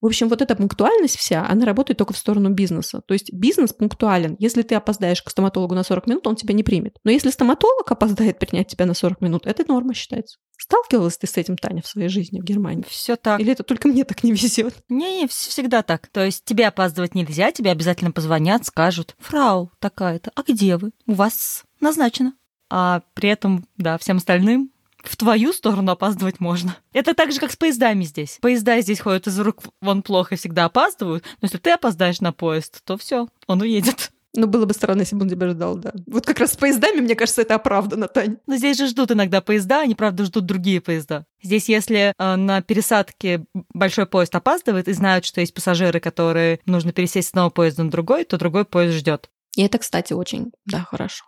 В 0.06 0.08
общем, 0.08 0.30
вот 0.30 0.40
эта 0.40 0.56
пунктуальность 0.56 1.18
вся, 1.18 1.48
она 1.50 1.66
работает 1.66 1.98
только 1.98 2.14
в 2.14 2.18
сторону 2.20 2.52
бизнеса. 2.52 3.02
То 3.08 3.16
есть 3.16 3.34
бизнес 3.34 3.74
пунктуален. 3.74 4.36
Если 4.38 4.62
ты 4.62 4.76
опоздаешь 4.76 5.24
к 5.24 5.32
стоматологу 5.32 5.74
на 5.74 5.84
40 5.84 6.06
минут, 6.06 6.28
он 6.28 6.36
тебя 6.36 6.54
не 6.54 6.62
примет. 6.62 7.00
Но 7.04 7.10
если 7.10 7.32
стоматолог 7.32 7.92
опоздает 7.92 8.38
принять 8.38 8.68
тебя 8.68 8.86
на 8.86 8.94
40 8.94 9.22
минут, 9.22 9.48
это 9.48 9.66
норма 9.68 9.96
считается. 9.96 10.38
Сталкивалась 10.60 11.18
ты 11.18 11.26
с 11.26 11.38
этим, 11.38 11.58
Таня, 11.58 11.82
в 11.82 11.88
своей 11.88 12.10
жизни 12.10 12.40
в 12.40 12.44
Германии? 12.44 12.86
Все 12.88 13.16
так. 13.16 13.40
Или 13.40 13.54
это 13.54 13.64
только 13.64 13.88
мне 13.88 14.04
так 14.04 14.24
не 14.24 14.32
везет? 14.32 14.76
Не, 14.90 15.22
не, 15.22 15.28
всегда 15.28 15.82
так. 15.82 16.08
То 16.10 16.24
есть 16.24 16.46
тебе 16.46 16.68
опаздывать 16.68 17.16
нельзя, 17.16 17.52
тебе 17.52 17.72
обязательно 17.72 18.12
позвонят, 18.12 18.64
скажут, 18.64 19.16
фрау 19.18 19.72
такая-то, 19.80 20.32
а 20.36 20.44
где 20.44 20.78
вы? 20.78 20.92
У 21.08 21.14
вас 21.14 21.64
назначено. 21.82 22.36
А 22.70 23.02
при 23.16 23.30
этом, 23.30 23.66
да, 23.78 23.98
всем 23.98 24.18
остальным 24.18 24.70
в 25.08 25.16
твою 25.18 25.54
сторону 25.54 25.92
опаздывать 25.92 26.40
можно. 26.40 26.76
Это 26.94 27.14
так 27.14 27.32
же, 27.32 27.40
как 27.40 27.52
с 27.52 27.56
поездами 27.56 28.04
здесь. 28.04 28.38
Поезда 28.42 28.80
здесь 28.82 29.00
ходят 29.00 29.28
из 29.28 29.40
рук 29.40 29.64
вон 29.82 30.02
плохо 30.02 30.36
и 30.36 30.38
всегда 30.38 30.66
опаздывают, 30.66 31.24
но 31.42 31.46
если 31.46 31.58
ты 31.58 31.72
опоздаешь 31.72 32.22
на 32.22 32.32
поезд, 32.32 32.82
то 32.84 32.98
все, 32.98 33.28
он 33.48 33.62
уедет. 33.62 34.12
Ну, 34.38 34.48
было 34.48 34.66
бы 34.66 34.74
странно, 34.74 35.02
если 35.02 35.16
бы 35.16 35.24
он 35.24 35.30
тебя 35.30 35.50
ждал, 35.50 35.78
да. 35.78 35.94
Вот 36.08 36.26
как 36.26 36.40
раз 36.40 36.54
с 36.54 36.58
поездами, 36.58 37.00
мне 37.00 37.16
кажется, 37.16 37.42
это 37.42 37.56
оправдано, 37.56 38.08
Тань. 38.08 38.38
Но 38.48 38.58
здесь 38.58 38.78
же 38.78 38.88
ждут 38.88 39.12
иногда 39.12 39.40
поезда, 39.42 39.82
они, 39.82 39.96
правда, 39.96 40.26
ждут 40.26 40.46
другие 40.46 40.82
поезда. 40.82 41.26
Здесь, 41.42 41.70
если 41.70 42.14
э, 42.18 42.36
на 42.36 42.62
пересадке 42.62 43.46
большой 43.74 44.06
поезд 44.06 44.36
опаздывает 44.36 44.88
и 44.88 44.94
знают, 44.94 45.26
что 45.26 45.40
есть 45.40 45.54
пассажиры, 45.54 46.00
которые 46.00 46.60
нужно 46.66 46.92
пересесть 46.92 47.30
с 47.30 47.32
одного 47.32 47.50
поезда 47.50 47.84
на 47.84 47.92
другой, 47.92 48.26
то 48.26 48.38
другой 48.38 48.66
поезд 48.66 48.98
ждет. 48.98 49.30
И 49.56 49.64
это, 49.64 49.78
кстати, 49.78 50.12
очень, 50.12 50.52
да, 50.66 50.82
хорошо. 50.82 51.26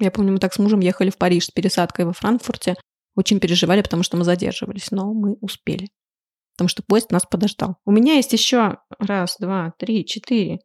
Я 0.00 0.10
помню, 0.10 0.32
мы 0.32 0.38
так 0.38 0.54
с 0.54 0.58
мужем 0.58 0.80
ехали 0.80 1.10
в 1.10 1.16
Париж 1.16 1.46
с 1.46 1.50
пересадкой 1.50 2.04
во 2.04 2.12
Франкфурте 2.12 2.76
очень 3.18 3.40
переживали, 3.40 3.82
потому 3.82 4.04
что 4.04 4.16
мы 4.16 4.22
задерживались, 4.22 4.92
но 4.92 5.12
мы 5.12 5.32
успели. 5.40 5.88
Потому 6.54 6.68
что 6.68 6.84
поезд 6.84 7.10
нас 7.10 7.24
подождал. 7.28 7.76
У 7.84 7.90
меня 7.90 8.14
есть 8.14 8.32
еще 8.32 8.78
раз, 9.00 9.36
два, 9.40 9.74
три, 9.76 10.06
четыре, 10.06 10.60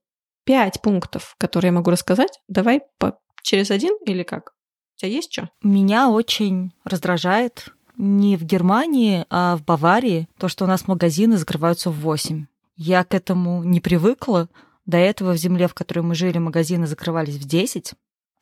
пять 0.45 0.79
пунктов, 0.79 1.33
которые 1.39 1.69
я 1.69 1.73
могу 1.73 1.89
рассказать. 1.89 2.39
Давай 2.47 2.81
по... 2.99 3.17
через 3.41 3.71
один 3.71 3.97
или 4.05 4.21
как? 4.21 4.51
У 4.95 4.99
тебя 4.99 5.09
есть 5.09 5.33
что? 5.33 5.49
Меня 5.63 6.11
очень 6.11 6.73
раздражает 6.83 7.69
не 7.97 8.37
в 8.37 8.43
Германии, 8.43 9.25
а 9.31 9.57
в 9.57 9.65
Баварии 9.65 10.27
то, 10.37 10.47
что 10.47 10.65
у 10.65 10.67
нас 10.67 10.87
магазины 10.87 11.37
закрываются 11.37 11.89
в 11.89 12.01
8. 12.01 12.45
Я 12.75 13.03
к 13.03 13.15
этому 13.15 13.63
не 13.63 13.81
привыкла. 13.81 14.47
До 14.85 14.97
этого 14.97 15.31
в 15.31 15.37
земле, 15.37 15.67
в 15.67 15.73
которой 15.73 16.01
мы 16.01 16.13
жили, 16.13 16.37
магазины 16.37 16.85
закрывались 16.85 17.37
в 17.37 17.47
10. 17.47 17.93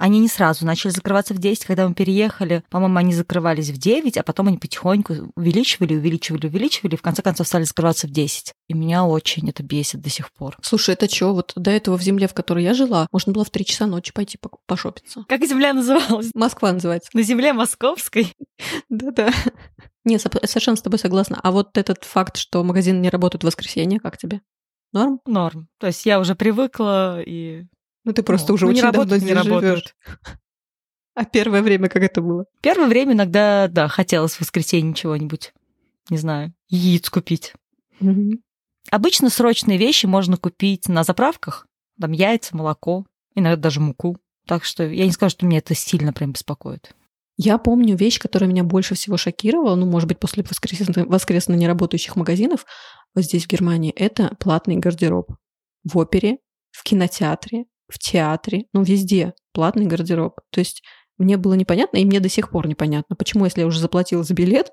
Они 0.01 0.19
не 0.19 0.27
сразу 0.27 0.65
начали 0.65 0.89
закрываться 0.89 1.35
в 1.35 1.37
10, 1.37 1.63
когда 1.65 1.87
мы 1.87 1.93
переехали. 1.93 2.63
По-моему, 2.71 2.97
они 2.97 3.13
закрывались 3.13 3.69
в 3.69 3.77
9, 3.77 4.17
а 4.17 4.23
потом 4.23 4.47
они 4.47 4.57
потихоньку 4.57 5.31
увеличивали, 5.35 5.95
увеличивали, 5.95 6.47
увеличивали, 6.47 6.95
и 6.95 6.97
в 6.97 7.03
конце 7.03 7.21
концов 7.21 7.45
стали 7.45 7.65
закрываться 7.65 8.07
в 8.07 8.09
10. 8.09 8.51
И 8.67 8.73
меня 8.73 9.05
очень 9.05 9.47
это 9.47 9.61
бесит 9.61 10.01
до 10.01 10.09
сих 10.09 10.33
пор. 10.33 10.57
Слушай, 10.63 10.95
это 10.95 11.07
что? 11.07 11.35
Вот 11.35 11.53
до 11.55 11.69
этого 11.69 11.99
в 11.99 12.01
земле, 12.01 12.27
в 12.27 12.33
которой 12.33 12.63
я 12.63 12.73
жила, 12.73 13.07
можно 13.11 13.31
было 13.31 13.45
в 13.45 13.51
3 13.51 13.63
часа 13.63 13.85
ночи 13.85 14.11
пойти 14.11 14.39
пошопиться. 14.65 15.23
Как 15.27 15.45
земля 15.45 15.71
называлась? 15.71 16.31
Москва 16.33 16.71
называется. 16.71 17.11
На 17.13 17.21
земле 17.21 17.53
московской? 17.53 18.33
Да-да. 18.89 19.31
Не, 20.03 20.17
совершенно 20.17 20.77
с 20.77 20.81
тобой 20.81 20.97
согласна. 20.97 21.39
А 21.43 21.51
вот 21.51 21.77
этот 21.77 22.05
факт, 22.05 22.37
что 22.37 22.63
магазины 22.63 22.97
не 22.97 23.09
работают 23.11 23.43
в 23.43 23.45
воскресенье, 23.45 23.99
как 23.99 24.17
тебе? 24.17 24.41
Норм? 24.93 25.21
Норм. 25.27 25.67
То 25.79 25.85
есть 25.85 26.07
я 26.07 26.19
уже 26.19 26.33
привыкла 26.33 27.21
и 27.21 27.65
ну, 28.03 28.13
ты 28.13 28.23
просто 28.23 28.51
ну, 28.51 28.55
уже 28.55 28.65
ну, 28.65 28.71
очень 28.71 28.85
не 28.85 28.91
давно 28.91 29.17
не 29.17 29.33
работают. 29.33 29.95
А 31.13 31.25
первое 31.25 31.61
время 31.61 31.89
как 31.89 32.03
это 32.03 32.21
было? 32.21 32.45
Первое 32.61 32.87
время 32.87 33.13
иногда, 33.13 33.67
да, 33.67 33.87
хотелось 33.87 34.33
в 34.33 34.41
воскресенье 34.41 34.93
чего-нибудь, 34.93 35.53
не 36.09 36.17
знаю, 36.17 36.53
яиц 36.69 37.09
купить. 37.09 37.53
Угу. 37.99 38.39
Обычно 38.89 39.29
срочные 39.29 39.77
вещи 39.77 40.05
можно 40.05 40.37
купить 40.37 40.87
на 40.87 41.03
заправках, 41.03 41.67
там 41.99 42.13
яйца, 42.13 42.55
молоко, 42.55 43.05
иногда 43.35 43.57
даже 43.57 43.79
муку. 43.81 44.17
Так 44.47 44.63
что 44.63 44.83
я 44.83 45.05
не 45.05 45.11
скажу, 45.11 45.31
что 45.31 45.45
меня 45.45 45.59
это 45.59 45.75
сильно 45.75 46.13
прям 46.13 46.31
беспокоит. 46.31 46.95
Я 47.37 47.57
помню 47.57 47.95
вещь, 47.95 48.19
которая 48.19 48.49
меня 48.49 48.63
больше 48.63 48.95
всего 48.95 49.17
шокировала, 49.17 49.75
ну, 49.75 49.85
может 49.85 50.07
быть, 50.07 50.19
после 50.19 50.43
воскресно, 50.43 51.05
воскресно 51.05 51.53
неработающих 51.53 52.15
магазинов 52.15 52.65
вот 53.15 53.25
здесь, 53.25 53.45
в 53.45 53.47
Германии, 53.47 53.91
это 53.91 54.35
платный 54.39 54.77
гардероб. 54.77 55.31
В 55.83 55.97
опере, 55.97 56.37
в 56.71 56.83
кинотеатре, 56.83 57.65
в 57.91 57.99
театре, 57.99 58.65
ну, 58.73 58.83
везде 58.83 59.33
платный 59.53 59.85
гардероб. 59.85 60.39
То 60.49 60.59
есть 60.59 60.83
мне 61.17 61.37
было 61.37 61.53
непонятно, 61.53 61.97
и 61.97 62.05
мне 62.05 62.19
до 62.19 62.29
сих 62.29 62.49
пор 62.49 62.67
непонятно, 62.67 63.15
почему, 63.15 63.45
если 63.45 63.61
я 63.61 63.67
уже 63.67 63.79
заплатила 63.79 64.23
за 64.23 64.33
билет, 64.33 64.71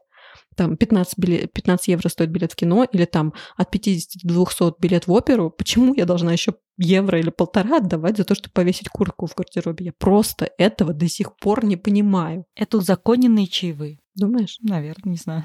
там 0.57 0.77
15, 0.77 1.19
билет, 1.19 1.53
15 1.53 1.89
евро 1.89 2.09
стоит 2.09 2.31
билет 2.31 2.53
в 2.53 2.57
кино, 2.57 2.85
или 2.85 3.05
там 3.05 3.35
от 3.57 3.71
50 3.71 4.23
до 4.25 4.45
200 4.45 4.81
билет 4.81 5.07
в 5.07 5.13
оперу, 5.13 5.51
почему 5.51 5.95
я 5.95 6.05
должна 6.05 6.33
еще 6.33 6.55
евро 6.79 7.19
или 7.19 7.31
полтора 7.31 7.79
отдавать 7.79 8.17
за 8.17 8.25
то, 8.25 8.35
чтобы 8.35 8.53
повесить 8.53 8.89
куртку 8.89 9.27
в 9.27 9.35
гардеробе? 9.35 9.87
Я 9.87 9.93
просто 9.93 10.51
этого 10.59 10.93
до 10.93 11.09
сих 11.09 11.37
пор 11.37 11.65
не 11.65 11.77
понимаю. 11.77 12.45
Это 12.55 12.79
узаконенные 12.79 13.47
чаевые. 13.47 13.99
Думаешь? 14.15 14.59
Наверное, 14.61 15.13
не 15.13 15.17
знаю. 15.17 15.45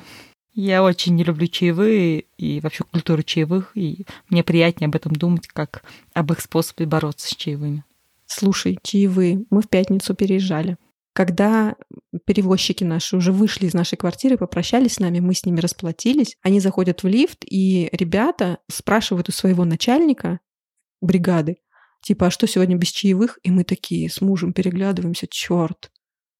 Я 0.53 0.83
очень 0.83 1.15
не 1.15 1.23
люблю 1.23 1.47
чаевые 1.47 2.25
и 2.37 2.59
вообще 2.59 2.83
культуру 2.83 3.23
чаевых, 3.23 3.71
и 3.75 4.05
мне 4.29 4.43
приятнее 4.43 4.87
об 4.87 4.95
этом 4.95 5.13
думать, 5.13 5.47
как 5.47 5.83
об 6.13 6.31
их 6.31 6.41
способе 6.41 6.85
бороться 6.85 7.27
с 7.27 7.35
чаевыми. 7.35 7.83
Слушай, 8.27 8.77
чаевые, 8.83 9.45
мы 9.49 9.61
в 9.61 9.69
пятницу 9.69 10.13
переезжали. 10.13 10.77
Когда 11.13 11.75
перевозчики 12.25 12.83
наши 12.83 13.15
уже 13.15 13.31
вышли 13.31 13.67
из 13.67 13.73
нашей 13.73 13.97
квартиры, 13.97 14.37
попрощались 14.37 14.93
с 14.93 14.99
нами, 14.99 15.19
мы 15.19 15.33
с 15.33 15.45
ними 15.45 15.59
расплатились, 15.59 16.37
они 16.41 16.59
заходят 16.59 17.03
в 17.03 17.07
лифт, 17.07 17.45
и 17.45 17.89
ребята 17.91 18.59
спрашивают 18.69 19.29
у 19.29 19.31
своего 19.31 19.65
начальника 19.65 20.39
бригады, 21.01 21.57
типа, 22.01 22.27
а 22.27 22.31
что 22.31 22.47
сегодня 22.47 22.75
без 22.75 22.89
чаевых? 22.89 23.39
И 23.43 23.51
мы 23.51 23.63
такие 23.63 24.09
с 24.09 24.21
мужем 24.21 24.53
переглядываемся, 24.53 25.27
черт, 25.27 25.91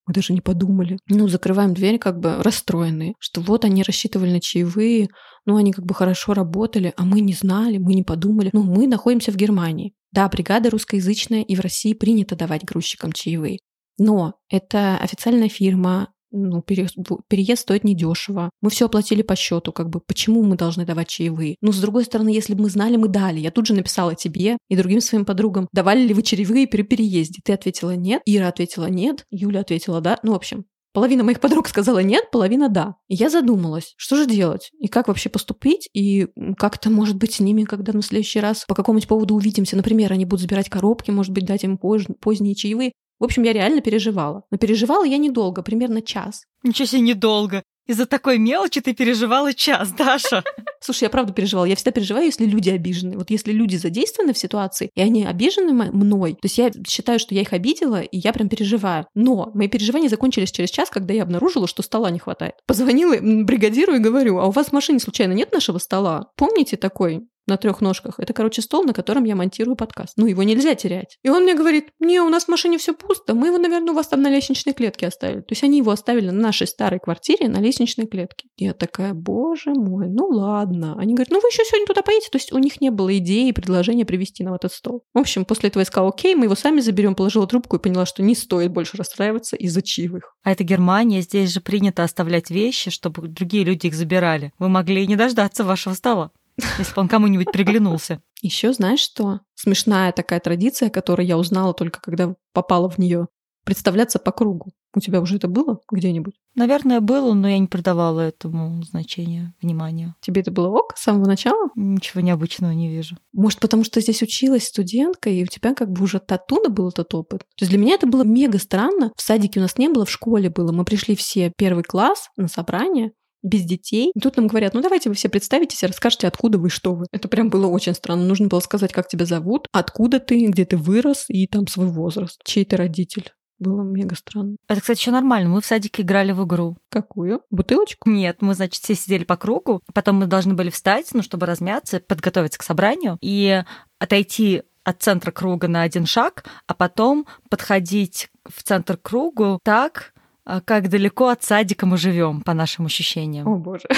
мы 0.06 0.14
даже 0.14 0.32
не 0.32 0.40
подумали. 0.40 0.98
Ну, 1.08 1.28
закрываем 1.28 1.74
дверь 1.74 1.98
как 1.98 2.18
бы 2.18 2.42
расстроенные, 2.42 3.14
что 3.18 3.40
вот 3.40 3.64
они 3.64 3.82
рассчитывали 3.82 4.30
на 4.30 4.40
чаевые, 4.40 5.08
ну, 5.46 5.56
они 5.56 5.72
как 5.72 5.84
бы 5.84 5.94
хорошо 5.94 6.34
работали, 6.34 6.92
а 6.96 7.04
мы 7.04 7.20
не 7.20 7.34
знали, 7.34 7.78
мы 7.78 7.94
не 7.94 8.02
подумали. 8.02 8.50
Ну, 8.52 8.62
мы 8.62 8.86
находимся 8.86 9.32
в 9.32 9.36
Германии. 9.36 9.94
Да, 10.12 10.28
бригада 10.28 10.70
русскоязычная, 10.70 11.42
и 11.42 11.56
в 11.56 11.60
России 11.60 11.92
принято 11.92 12.36
давать 12.36 12.64
грузчикам 12.64 13.12
чаевые. 13.12 13.58
Но 13.98 14.34
это 14.48 14.96
официальная 14.98 15.48
фирма, 15.48 16.08
ну, 16.34 16.62
переезд, 16.62 16.96
переезд 17.28 17.62
стоит 17.62 17.84
недешево. 17.84 18.50
Мы 18.60 18.70
все 18.70 18.86
оплатили 18.86 19.22
по 19.22 19.36
счету, 19.36 19.72
как 19.72 19.88
бы, 19.88 20.00
почему 20.00 20.42
мы 20.42 20.56
должны 20.56 20.84
давать 20.84 21.08
чаевые? 21.08 21.56
Ну, 21.60 21.72
с 21.72 21.80
другой 21.80 22.04
стороны, 22.04 22.28
если 22.28 22.54
бы 22.54 22.62
мы 22.62 22.70
знали, 22.70 22.96
мы 22.96 23.08
дали. 23.08 23.38
Я 23.38 23.50
тут 23.50 23.66
же 23.66 23.74
написала 23.74 24.14
тебе 24.14 24.58
и 24.68 24.76
другим 24.76 25.00
своим 25.00 25.24
подругам, 25.24 25.68
давали 25.72 26.00
ли 26.00 26.12
вы 26.12 26.22
чаевые 26.22 26.66
при 26.66 26.82
переезде? 26.82 27.40
Ты 27.44 27.52
ответила 27.52 27.94
нет, 27.94 28.20
Ира 28.26 28.48
ответила 28.48 28.86
нет, 28.86 29.24
Юля 29.30 29.60
ответила 29.60 30.00
да. 30.00 30.18
Ну, 30.22 30.32
в 30.32 30.36
общем, 30.36 30.64
Половина 30.94 31.24
моих 31.24 31.40
подруг 31.40 31.66
сказала 31.66 31.98
нет, 32.04 32.30
половина 32.30 32.68
да. 32.68 32.94
И 33.08 33.16
я 33.16 33.28
задумалась, 33.28 33.94
что 33.96 34.14
же 34.14 34.26
делать? 34.26 34.70
И 34.78 34.86
как 34.86 35.08
вообще 35.08 35.28
поступить? 35.28 35.88
И 35.92 36.28
как-то, 36.56 36.88
может 36.88 37.16
быть, 37.16 37.34
с 37.34 37.40
ними, 37.40 37.64
когда 37.64 37.92
в 37.92 38.00
следующий 38.00 38.38
раз 38.38 38.64
по 38.68 38.76
какому-нибудь 38.76 39.08
поводу 39.08 39.34
увидимся, 39.34 39.74
например, 39.76 40.12
они 40.12 40.24
будут 40.24 40.42
забирать 40.42 40.70
коробки, 40.70 41.10
может 41.10 41.32
быть, 41.32 41.46
дать 41.46 41.64
им 41.64 41.78
позже, 41.78 42.14
поздние 42.20 42.54
чаевые. 42.54 42.92
В 43.24 43.26
общем, 43.26 43.42
я 43.42 43.54
реально 43.54 43.80
переживала. 43.80 44.42
Но 44.50 44.58
переживала 44.58 45.02
я 45.02 45.16
недолго, 45.16 45.62
примерно 45.62 46.02
час. 46.02 46.44
Ничего 46.62 46.84
себе, 46.84 47.00
недолго. 47.00 47.62
Из-за 47.86 48.04
такой 48.04 48.36
мелочи 48.36 48.82
ты 48.82 48.92
переживала 48.92 49.54
час, 49.54 49.92
Даша. 49.98 50.44
Слушай, 50.78 51.04
я 51.04 51.08
правда 51.08 51.32
переживала. 51.32 51.64
Я 51.64 51.74
всегда 51.74 51.92
переживаю, 51.92 52.26
если 52.26 52.44
люди 52.44 52.68
обижены. 52.68 53.16
Вот 53.16 53.30
если 53.30 53.52
люди 53.52 53.76
задействованы 53.76 54.34
в 54.34 54.38
ситуации, 54.38 54.90
и 54.94 55.00
они 55.00 55.24
обижены 55.24 55.72
мной, 55.72 56.34
то 56.34 56.40
есть 56.42 56.58
я 56.58 56.70
считаю, 56.86 57.18
что 57.18 57.34
я 57.34 57.40
их 57.40 57.54
обидела, 57.54 58.02
и 58.02 58.18
я 58.18 58.34
прям 58.34 58.50
переживаю. 58.50 59.06
Но 59.14 59.50
мои 59.54 59.68
переживания 59.68 60.10
закончились 60.10 60.52
через 60.52 60.68
час, 60.68 60.90
когда 60.90 61.14
я 61.14 61.22
обнаружила, 61.22 61.66
что 61.66 61.82
стола 61.82 62.10
не 62.10 62.18
хватает. 62.18 62.56
Позвонила 62.66 63.16
бригадиру 63.22 63.94
и 63.94 64.00
говорю, 64.00 64.36
а 64.36 64.48
у 64.48 64.50
вас 64.50 64.66
в 64.66 64.72
машине 64.72 64.98
случайно 64.98 65.32
нет 65.32 65.50
нашего 65.50 65.78
стола? 65.78 66.30
Помните 66.36 66.76
такой? 66.76 67.22
На 67.46 67.56
трех 67.56 67.80
ножках. 67.80 68.18
Это, 68.18 68.32
короче, 68.32 68.62
стол, 68.62 68.84
на 68.84 68.92
котором 68.92 69.24
я 69.24 69.36
монтирую 69.36 69.76
подкаст. 69.76 70.14
Ну, 70.16 70.26
его 70.26 70.42
нельзя 70.42 70.74
терять. 70.74 71.18
И 71.22 71.28
он 71.28 71.42
мне 71.42 71.54
говорит, 71.54 71.90
не, 72.00 72.20
у 72.20 72.28
нас 72.28 72.44
в 72.44 72.48
машине 72.48 72.78
все 72.78 72.94
пусто, 72.94 73.34
мы 73.34 73.48
его, 73.48 73.58
наверное, 73.58 73.92
у 73.92 73.94
вас 73.94 74.08
там 74.08 74.22
на 74.22 74.30
лестничной 74.30 74.72
клетке 74.72 75.06
оставили. 75.06 75.40
То 75.40 75.52
есть 75.52 75.62
они 75.64 75.78
его 75.78 75.90
оставили 75.90 76.30
на 76.30 76.40
нашей 76.40 76.66
старой 76.66 77.00
квартире 77.00 77.48
на 77.48 77.58
лестничной 77.58 78.06
клетке. 78.06 78.48
Я 78.56 78.72
такая, 78.72 79.14
боже 79.14 79.70
мой, 79.70 80.08
ну 80.08 80.26
ладно. 80.28 80.96
Они 80.98 81.14
говорят, 81.14 81.30
ну 81.30 81.40
вы 81.40 81.48
еще 81.48 81.64
сегодня 81.64 81.86
туда 81.86 82.02
поедете. 82.02 82.30
То 82.30 82.38
есть 82.38 82.52
у 82.52 82.58
них 82.58 82.80
не 82.80 82.90
было 82.90 83.16
идеи 83.18 83.48
и 83.48 83.52
предложения 83.52 84.04
привезти 84.04 84.44
нам 84.44 84.54
этот 84.54 84.72
стол. 84.72 85.04
В 85.12 85.18
общем, 85.18 85.44
после 85.44 85.68
этого 85.68 85.80
я 85.80 85.86
сказала, 85.86 86.10
окей, 86.10 86.34
мы 86.34 86.44
его 86.44 86.54
сами 86.54 86.80
заберем, 86.80 87.14
положила 87.14 87.46
трубку 87.46 87.76
и 87.76 87.80
поняла, 87.80 88.06
что 88.06 88.22
не 88.22 88.34
стоит 88.34 88.72
больше 88.72 88.96
расстраиваться 88.96 89.56
из-за 89.56 89.82
чаевых. 89.82 90.34
А 90.42 90.52
это 90.52 90.64
Германия, 90.64 91.20
здесь 91.20 91.52
же 91.52 91.60
принято 91.60 92.02
оставлять 92.02 92.50
вещи, 92.50 92.90
чтобы 92.90 93.28
другие 93.28 93.64
люди 93.64 93.86
их 93.86 93.94
забирали. 93.94 94.52
Вы 94.58 94.68
могли 94.68 95.02
и 95.02 95.06
не 95.06 95.16
дождаться 95.16 95.64
вашего 95.64 95.94
стола 95.94 96.30
если 96.56 96.94
бы 96.94 97.00
он 97.02 97.08
кому-нибудь 97.08 97.52
приглянулся. 97.52 98.22
Еще 98.42 98.72
знаешь 98.72 99.00
что? 99.00 99.40
Смешная 99.54 100.12
такая 100.12 100.40
традиция, 100.40 100.90
которую 100.90 101.26
я 101.26 101.38
узнала 101.38 101.74
только 101.74 102.00
когда 102.00 102.34
попала 102.52 102.88
в 102.88 102.98
нее. 102.98 103.28
Представляться 103.64 104.18
по 104.18 104.30
кругу. 104.30 104.72
У 104.94 105.00
тебя 105.00 105.20
уже 105.20 105.36
это 105.36 105.48
было 105.48 105.80
где-нибудь? 105.90 106.34
Наверное, 106.54 107.00
было, 107.00 107.32
но 107.32 107.48
я 107.48 107.58
не 107.58 107.66
придавала 107.66 108.20
этому 108.20 108.82
значения, 108.84 109.54
внимания. 109.60 110.14
Тебе 110.20 110.42
это 110.42 110.52
было 110.52 110.68
ок 110.68 110.92
с 110.96 111.02
самого 111.02 111.26
начала? 111.26 111.70
Ничего 111.74 112.20
необычного 112.20 112.70
не 112.72 112.88
вижу. 112.88 113.16
Может, 113.32 113.58
потому 113.58 113.82
что 113.82 114.00
здесь 114.00 114.22
училась 114.22 114.68
студентка, 114.68 115.30
и 115.30 115.42
у 115.42 115.46
тебя 115.46 115.74
как 115.74 115.90
бы 115.90 116.04
уже 116.04 116.18
оттуда 116.18 116.68
был 116.68 116.90
этот 116.90 117.12
опыт? 117.14 117.40
То 117.56 117.62
есть 117.62 117.70
для 117.70 117.78
меня 117.78 117.94
это 117.94 118.06
было 118.06 118.22
мега 118.22 118.58
странно. 118.58 119.12
В 119.16 119.22
садике 119.22 119.58
у 119.58 119.62
нас 119.62 119.78
не 119.78 119.88
было, 119.88 120.04
в 120.04 120.10
школе 120.10 120.50
было. 120.50 120.70
Мы 120.70 120.84
пришли 120.84 121.16
все 121.16 121.52
первый 121.56 121.82
класс 121.82 122.28
на 122.36 122.46
собрание, 122.46 123.12
без 123.44 123.62
детей. 123.62 124.10
И 124.14 124.18
тут 124.18 124.36
нам 124.36 124.48
говорят, 124.48 124.74
ну 124.74 124.82
давайте 124.82 125.08
вы 125.08 125.14
все 125.14 125.28
представитесь 125.28 125.82
и 125.82 125.86
расскажете, 125.86 126.26
откуда 126.26 126.58
вы, 126.58 126.70
что 126.70 126.94
вы. 126.94 127.06
Это 127.12 127.28
прям 127.28 127.50
было 127.50 127.68
очень 127.68 127.94
странно. 127.94 128.24
Нужно 128.24 128.48
было 128.48 128.60
сказать, 128.60 128.92
как 128.92 129.06
тебя 129.06 129.26
зовут, 129.26 129.68
откуда 129.70 130.18
ты, 130.18 130.46
где 130.46 130.64
ты 130.64 130.76
вырос 130.76 131.26
и 131.28 131.46
там 131.46 131.68
свой 131.68 131.86
возраст, 131.86 132.40
чей 132.44 132.64
ты 132.64 132.76
родитель. 132.76 133.30
Было 133.60 133.82
мега 133.82 134.16
странно. 134.16 134.56
Это, 134.68 134.80
кстати, 134.80 134.98
еще 134.98 135.12
нормально. 135.12 135.48
Мы 135.48 135.60
в 135.60 135.66
садике 135.66 136.02
играли 136.02 136.32
в 136.32 136.44
игру. 136.44 136.76
Какую? 136.90 137.42
Бутылочку? 137.50 138.10
Нет, 138.10 138.38
мы, 138.40 138.54
значит, 138.54 138.82
все 138.82 138.94
сидели 138.94 139.24
по 139.24 139.36
кругу. 139.36 139.80
Потом 139.92 140.16
мы 140.16 140.26
должны 140.26 140.54
были 140.54 140.70
встать, 140.70 141.10
ну, 141.12 141.22
чтобы 141.22 141.46
размяться, 141.46 142.00
подготовиться 142.00 142.58
к 142.58 142.64
собранию 142.64 143.16
и 143.20 143.62
отойти 144.00 144.62
от 144.82 145.02
центра 145.02 145.30
круга 145.30 145.68
на 145.68 145.82
один 145.82 146.04
шаг, 146.04 146.44
а 146.66 146.74
потом 146.74 147.26
подходить 147.48 148.28
в 148.44 148.62
центр 148.62 148.96
кругу 148.96 149.58
так, 149.62 150.13
как 150.44 150.88
далеко 150.88 151.28
от 151.28 151.42
садика 151.42 151.86
мы 151.86 151.96
живем, 151.96 152.42
по 152.42 152.54
нашим 152.54 152.86
ощущениям. 152.86 153.46
О, 153.48 153.56
боже. 153.56 153.88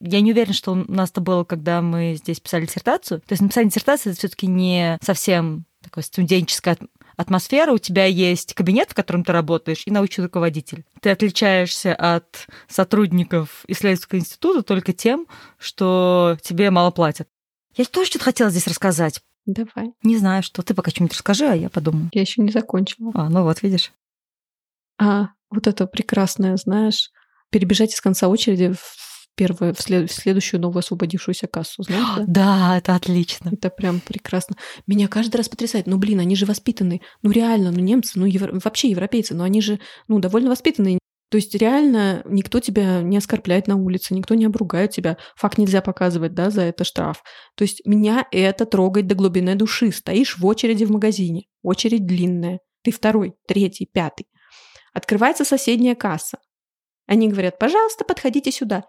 Я 0.00 0.22
не 0.22 0.32
уверена, 0.32 0.54
что 0.54 0.72
у 0.72 0.74
нас 0.74 1.10
это 1.10 1.20
было, 1.20 1.44
когда 1.44 1.82
мы 1.82 2.16
здесь 2.18 2.40
писали 2.40 2.64
диссертацию. 2.64 3.20
То 3.20 3.32
есть 3.32 3.42
написание 3.42 3.68
диссертации 3.68 4.10
это 4.10 4.18
все-таки 4.18 4.46
не 4.46 4.98
совсем 5.02 5.66
такая 5.82 6.02
студенческая 6.02 6.78
атмосфера. 7.16 7.72
У 7.72 7.78
тебя 7.78 8.06
есть 8.06 8.54
кабинет, 8.54 8.90
в 8.90 8.94
котором 8.94 9.24
ты 9.24 9.32
работаешь, 9.32 9.82
и 9.84 9.90
научный 9.90 10.24
руководитель. 10.24 10.84
Ты 11.00 11.10
отличаешься 11.10 11.94
от 11.94 12.46
сотрудников 12.66 13.64
исследовательского 13.68 14.18
института 14.18 14.62
только 14.62 14.94
тем, 14.94 15.26
что 15.58 16.38
тебе 16.42 16.70
мало 16.70 16.90
платят. 16.90 17.28
Я 17.76 17.84
тоже 17.84 18.08
что-то 18.08 18.24
хотела 18.24 18.50
здесь 18.50 18.66
рассказать. 18.66 19.22
Давай. 19.46 19.92
Не 20.02 20.16
знаю, 20.16 20.42
что. 20.42 20.62
Ты 20.62 20.74
пока 20.74 20.90
что-нибудь 20.90 21.14
расскажи, 21.14 21.46
а 21.46 21.54
я 21.54 21.68
подумаю. 21.68 22.08
Я 22.12 22.22
еще 22.22 22.40
не 22.40 22.50
закончила. 22.50 23.12
А, 23.14 23.28
ну 23.28 23.42
вот, 23.42 23.62
видишь. 23.62 23.92
А, 24.98 25.30
вот 25.50 25.66
это 25.66 25.86
прекрасное, 25.86 26.56
знаешь, 26.56 27.10
перебежать 27.50 27.92
из 27.92 28.00
конца 28.00 28.28
очереди 28.28 28.72
в 28.72 29.10
первую, 29.34 29.74
в, 29.74 29.80
след, 29.80 30.10
в 30.10 30.14
следующую 30.14 30.60
новую 30.60 30.80
освободившуюся 30.80 31.46
кассу, 31.46 31.82
знаете? 31.82 32.24
Да, 32.26 32.76
это 32.76 32.94
отлично. 32.94 33.50
Это 33.52 33.70
прям 33.70 34.00
прекрасно. 34.00 34.56
Меня 34.86 35.08
каждый 35.08 35.36
раз 35.36 35.48
потрясает. 35.48 35.86
Ну, 35.86 35.96
блин, 35.96 36.20
они 36.20 36.36
же 36.36 36.46
воспитаны. 36.46 37.00
Ну, 37.22 37.30
реально, 37.30 37.70
ну, 37.70 37.80
немцы, 37.80 38.18
ну, 38.18 38.26
евро... 38.26 38.58
вообще 38.62 38.90
европейцы, 38.90 39.34
но 39.34 39.44
они 39.44 39.60
же, 39.62 39.80
ну, 40.08 40.18
довольно 40.18 40.50
воспитанные. 40.50 40.98
То 41.30 41.36
есть 41.36 41.54
реально 41.54 42.22
никто 42.26 42.58
тебя 42.58 43.02
не 43.02 43.16
оскорбляет 43.16 43.68
на 43.68 43.76
улице, 43.76 44.14
никто 44.14 44.34
не 44.34 44.46
обругает 44.46 44.90
тебя. 44.90 45.16
Факт 45.36 45.58
нельзя 45.58 45.80
показывать, 45.80 46.34
да, 46.34 46.50
за 46.50 46.62
это 46.62 46.82
штраф. 46.82 47.22
То 47.54 47.62
есть 47.62 47.86
меня 47.86 48.26
это 48.32 48.66
трогает 48.66 49.06
до 49.06 49.14
глубины 49.14 49.54
души. 49.54 49.92
Стоишь 49.92 50.38
в 50.38 50.44
очереди 50.44 50.84
в 50.84 50.90
магазине, 50.90 51.44
очередь 51.62 52.04
длинная. 52.04 52.58
Ты 52.82 52.90
второй, 52.90 53.34
третий, 53.46 53.88
пятый. 53.90 54.26
Открывается 54.92 55.44
соседняя 55.44 55.94
касса. 55.94 56.38
Они 57.06 57.28
говорят, 57.28 57.58
пожалуйста, 57.58 58.04
подходите 58.04 58.50
сюда. 58.52 58.84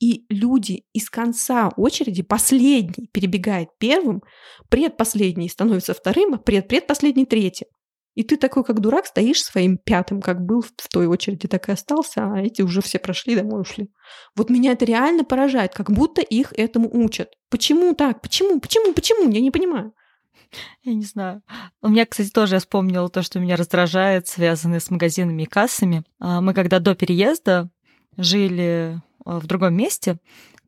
И 0.00 0.26
люди 0.28 0.84
из 0.92 1.10
конца 1.10 1.70
очереди, 1.76 2.22
последний 2.22 3.08
перебегает 3.12 3.68
первым, 3.78 4.22
предпоследний 4.70 5.48
становится 5.48 5.92
вторым, 5.92 6.34
а 6.34 6.38
предпредпоследний 6.38 7.26
третьим. 7.26 7.66
И 8.14 8.24
ты 8.24 8.36
такой, 8.36 8.64
как 8.64 8.80
дурак, 8.80 9.06
стоишь 9.06 9.42
своим 9.42 9.78
пятым, 9.78 10.20
как 10.20 10.40
был 10.40 10.62
в 10.62 10.88
той 10.88 11.06
очереди, 11.06 11.46
так 11.46 11.68
и 11.68 11.72
остался, 11.72 12.24
а 12.24 12.40
эти 12.40 12.62
уже 12.62 12.80
все 12.80 12.98
прошли, 12.98 13.36
домой 13.36 13.60
ушли. 13.60 13.90
Вот 14.34 14.50
меня 14.50 14.72
это 14.72 14.84
реально 14.84 15.22
поражает, 15.24 15.72
как 15.72 15.90
будто 15.90 16.20
их 16.20 16.52
этому 16.56 16.90
учат. 16.92 17.28
Почему 17.48 17.94
так? 17.94 18.20
Почему? 18.20 18.58
Почему? 18.58 18.92
Почему? 18.92 19.30
Я 19.30 19.40
не 19.40 19.52
понимаю. 19.52 19.92
Я 20.82 20.94
не 20.94 21.04
знаю. 21.04 21.42
У 21.82 21.88
меня, 21.88 22.06
кстати, 22.06 22.30
тоже 22.30 22.56
я 22.56 22.60
вспомнила 22.60 23.08
то, 23.08 23.22
что 23.22 23.40
меня 23.40 23.56
раздражает, 23.56 24.28
связанное 24.28 24.80
с 24.80 24.90
магазинами 24.90 25.42
и 25.42 25.46
кассами. 25.46 26.04
А, 26.18 26.40
мы 26.40 26.54
когда 26.54 26.78
до 26.78 26.94
переезда 26.94 27.70
жили 28.16 29.00
а, 29.24 29.40
в 29.40 29.46
другом 29.46 29.74
месте, 29.74 30.18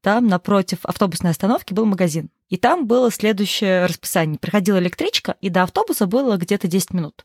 там 0.01 0.29
напротив 0.29 0.79
автобусной 0.83 1.31
остановки 1.31 1.75
был 1.75 1.85
магазин. 1.85 2.31
И 2.49 2.57
там 2.57 2.87
было 2.87 3.11
следующее 3.11 3.87
расписание. 3.87 4.39
Приходила 4.39 4.79
электричка, 4.79 5.37
и 5.41 5.51
до 5.51 5.63
автобуса 5.63 6.07
было 6.07 6.37
где-то 6.37 6.69
10 6.69 6.95
минут. 6.95 7.25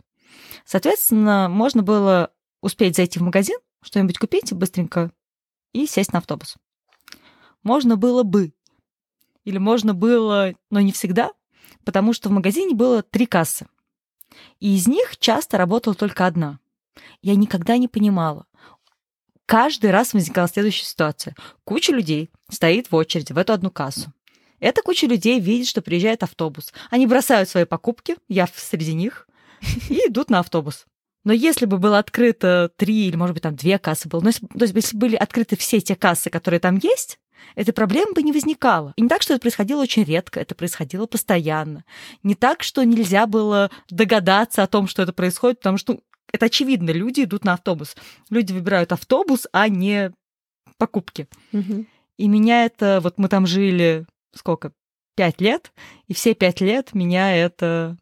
Соответственно, 0.65 1.47
можно 1.49 1.83
было 1.83 2.31
успеть 2.61 2.95
зайти 2.95 3.19
в 3.19 3.21
магазин, 3.21 3.57
что-нибудь 3.81 4.17
купить 4.17 4.51
быстренько 4.53 5.11
и 5.71 5.87
сесть 5.87 6.13
на 6.13 6.19
автобус. 6.19 6.55
Можно 7.63 7.97
было 7.97 8.23
бы. 8.23 8.53
Или 9.43 9.57
можно 9.57 9.93
было, 9.93 10.53
но 10.69 10.81
не 10.81 10.91
всегда, 10.91 11.31
потому 11.85 12.13
что 12.13 12.29
в 12.29 12.33
магазине 12.33 12.75
было 12.75 13.01
три 13.01 13.25
кассы. 13.25 13.67
И 14.59 14.75
из 14.75 14.87
них 14.87 15.17
часто 15.17 15.57
работала 15.57 15.95
только 15.95 16.25
одна. 16.25 16.59
Я 17.21 17.35
никогда 17.35 17.77
не 17.77 17.87
понимала, 17.87 18.45
каждый 19.45 19.91
раз 19.91 20.13
возникала 20.13 20.47
следующая 20.47 20.85
ситуация. 20.85 21.35
Куча 21.63 21.93
людей 21.93 22.29
стоит 22.49 22.91
в 22.91 22.95
очереди 22.95 23.33
в 23.33 23.37
эту 23.37 23.53
одну 23.53 23.71
кассу. 23.71 24.11
Эта 24.59 24.81
куча 24.81 25.05
людей 25.07 25.39
видит, 25.39 25.67
что 25.67 25.81
приезжает 25.81 26.23
автобус. 26.23 26.73
Они 26.89 27.07
бросают 27.07 27.49
свои 27.49 27.65
покупки, 27.65 28.15
я 28.27 28.47
среди 28.47 28.93
них, 28.93 29.27
и 29.89 30.07
идут 30.07 30.29
на 30.29 30.39
автобус. 30.39 30.85
Но 31.23 31.33
если 31.33 31.65
бы 31.65 31.77
было 31.77 31.97
открыто 31.97 32.71
три 32.75 33.07
или, 33.07 33.15
может 33.15 33.33
быть, 33.33 33.43
там 33.43 33.55
две 33.55 33.79
кассы 33.79 34.07
было, 34.07 34.21
но 34.21 34.29
если, 34.29 34.45
то 34.45 34.61
есть 34.61 34.75
если 34.75 34.95
были 34.95 35.15
открыты 35.15 35.57
все 35.57 35.81
те 35.81 35.95
кассы, 35.95 36.29
которые 36.29 36.59
там 36.59 36.77
есть, 36.77 37.19
этой 37.55 37.73
проблемы 37.73 38.13
бы 38.13 38.23
не 38.23 38.31
возникало. 38.31 38.93
И 38.95 39.01
не 39.01 39.09
так, 39.09 39.21
что 39.21 39.33
это 39.33 39.41
происходило 39.41 39.81
очень 39.81 40.03
редко, 40.03 40.39
это 40.39 40.55
происходило 40.55 41.05
постоянно. 41.05 41.83
Не 42.23 42.35
так, 42.35 42.63
что 42.63 42.83
нельзя 42.83 43.27
было 43.27 43.69
догадаться 43.89 44.63
о 44.63 44.67
том, 44.67 44.87
что 44.87 45.01
это 45.01 45.13
происходит, 45.13 45.59
потому 45.59 45.77
что 45.77 45.93
ну, 45.93 46.03
это 46.31 46.47
очевидно, 46.47 46.91
люди 46.91 47.21
идут 47.21 47.45
на 47.45 47.53
автобус. 47.53 47.95
Люди 48.29 48.51
выбирают 48.51 48.91
автобус, 48.91 49.47
а 49.51 49.69
не 49.69 50.11
покупки. 50.77 51.27
Мгм. 51.51 51.87
И 52.17 52.27
меня 52.27 52.65
это, 52.65 52.99
вот 53.01 53.17
мы 53.17 53.27
там 53.29 53.45
жили, 53.45 54.05
сколько, 54.33 54.71
пять 55.15 55.39
лет, 55.39 55.71
и 56.07 56.13
все 56.13 56.33
пять 56.33 56.61
лет 56.61 56.93
меня 56.93 57.35
это 57.35 57.97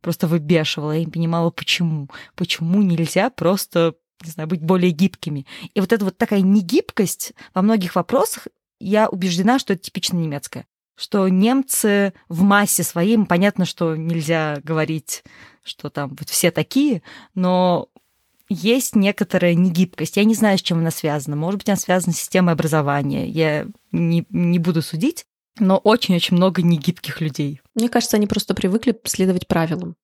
просто 0.00 0.26
выбешивало. 0.26 0.92
Я 0.92 1.00
не 1.00 1.10
понимала, 1.10 1.50
почему. 1.50 2.08
Почему 2.34 2.82
нельзя 2.82 3.30
просто, 3.30 3.94
не 4.24 4.30
знаю, 4.30 4.48
быть 4.48 4.62
более 4.62 4.90
гибкими. 4.90 5.46
И 5.74 5.80
вот 5.80 5.92
эта 5.92 6.04
вот 6.04 6.18
такая 6.18 6.40
негибкость 6.40 7.34
во 7.54 7.62
многих 7.62 7.94
вопросах, 7.94 8.48
я 8.78 9.08
убеждена, 9.08 9.58
что 9.58 9.72
это 9.72 9.82
типично 9.82 10.16
немецкое. 10.16 10.66
Что 10.96 11.28
немцы 11.28 12.14
в 12.28 12.42
массе 12.42 12.82
своей, 12.82 13.18
понятно, 13.26 13.66
что 13.66 13.96
нельзя 13.96 14.60
говорить, 14.64 15.24
что 15.62 15.90
там 15.90 16.16
вот 16.18 16.28
все 16.28 16.50
такие, 16.50 17.02
но 17.34 17.88
есть 18.48 18.94
некоторая 18.94 19.54
негибкость. 19.54 20.16
Я 20.16 20.24
не 20.24 20.34
знаю, 20.34 20.56
с 20.58 20.62
чем 20.62 20.78
она 20.78 20.90
связана. 20.90 21.36
Может 21.36 21.58
быть, 21.58 21.68
она 21.68 21.76
связана 21.76 22.12
с 22.12 22.18
системой 22.18 22.54
образования. 22.54 23.28
Я 23.28 23.66
не, 23.92 24.24
не 24.30 24.58
буду 24.58 24.82
судить, 24.82 25.26
но 25.58 25.78
очень-очень 25.78 26.36
много 26.36 26.62
негибких 26.62 27.20
людей. 27.20 27.60
Мне 27.74 27.88
кажется, 27.88 28.16
они 28.16 28.26
просто 28.26 28.54
привыкли 28.54 28.98
следовать 29.04 29.46
правилам. 29.46 29.96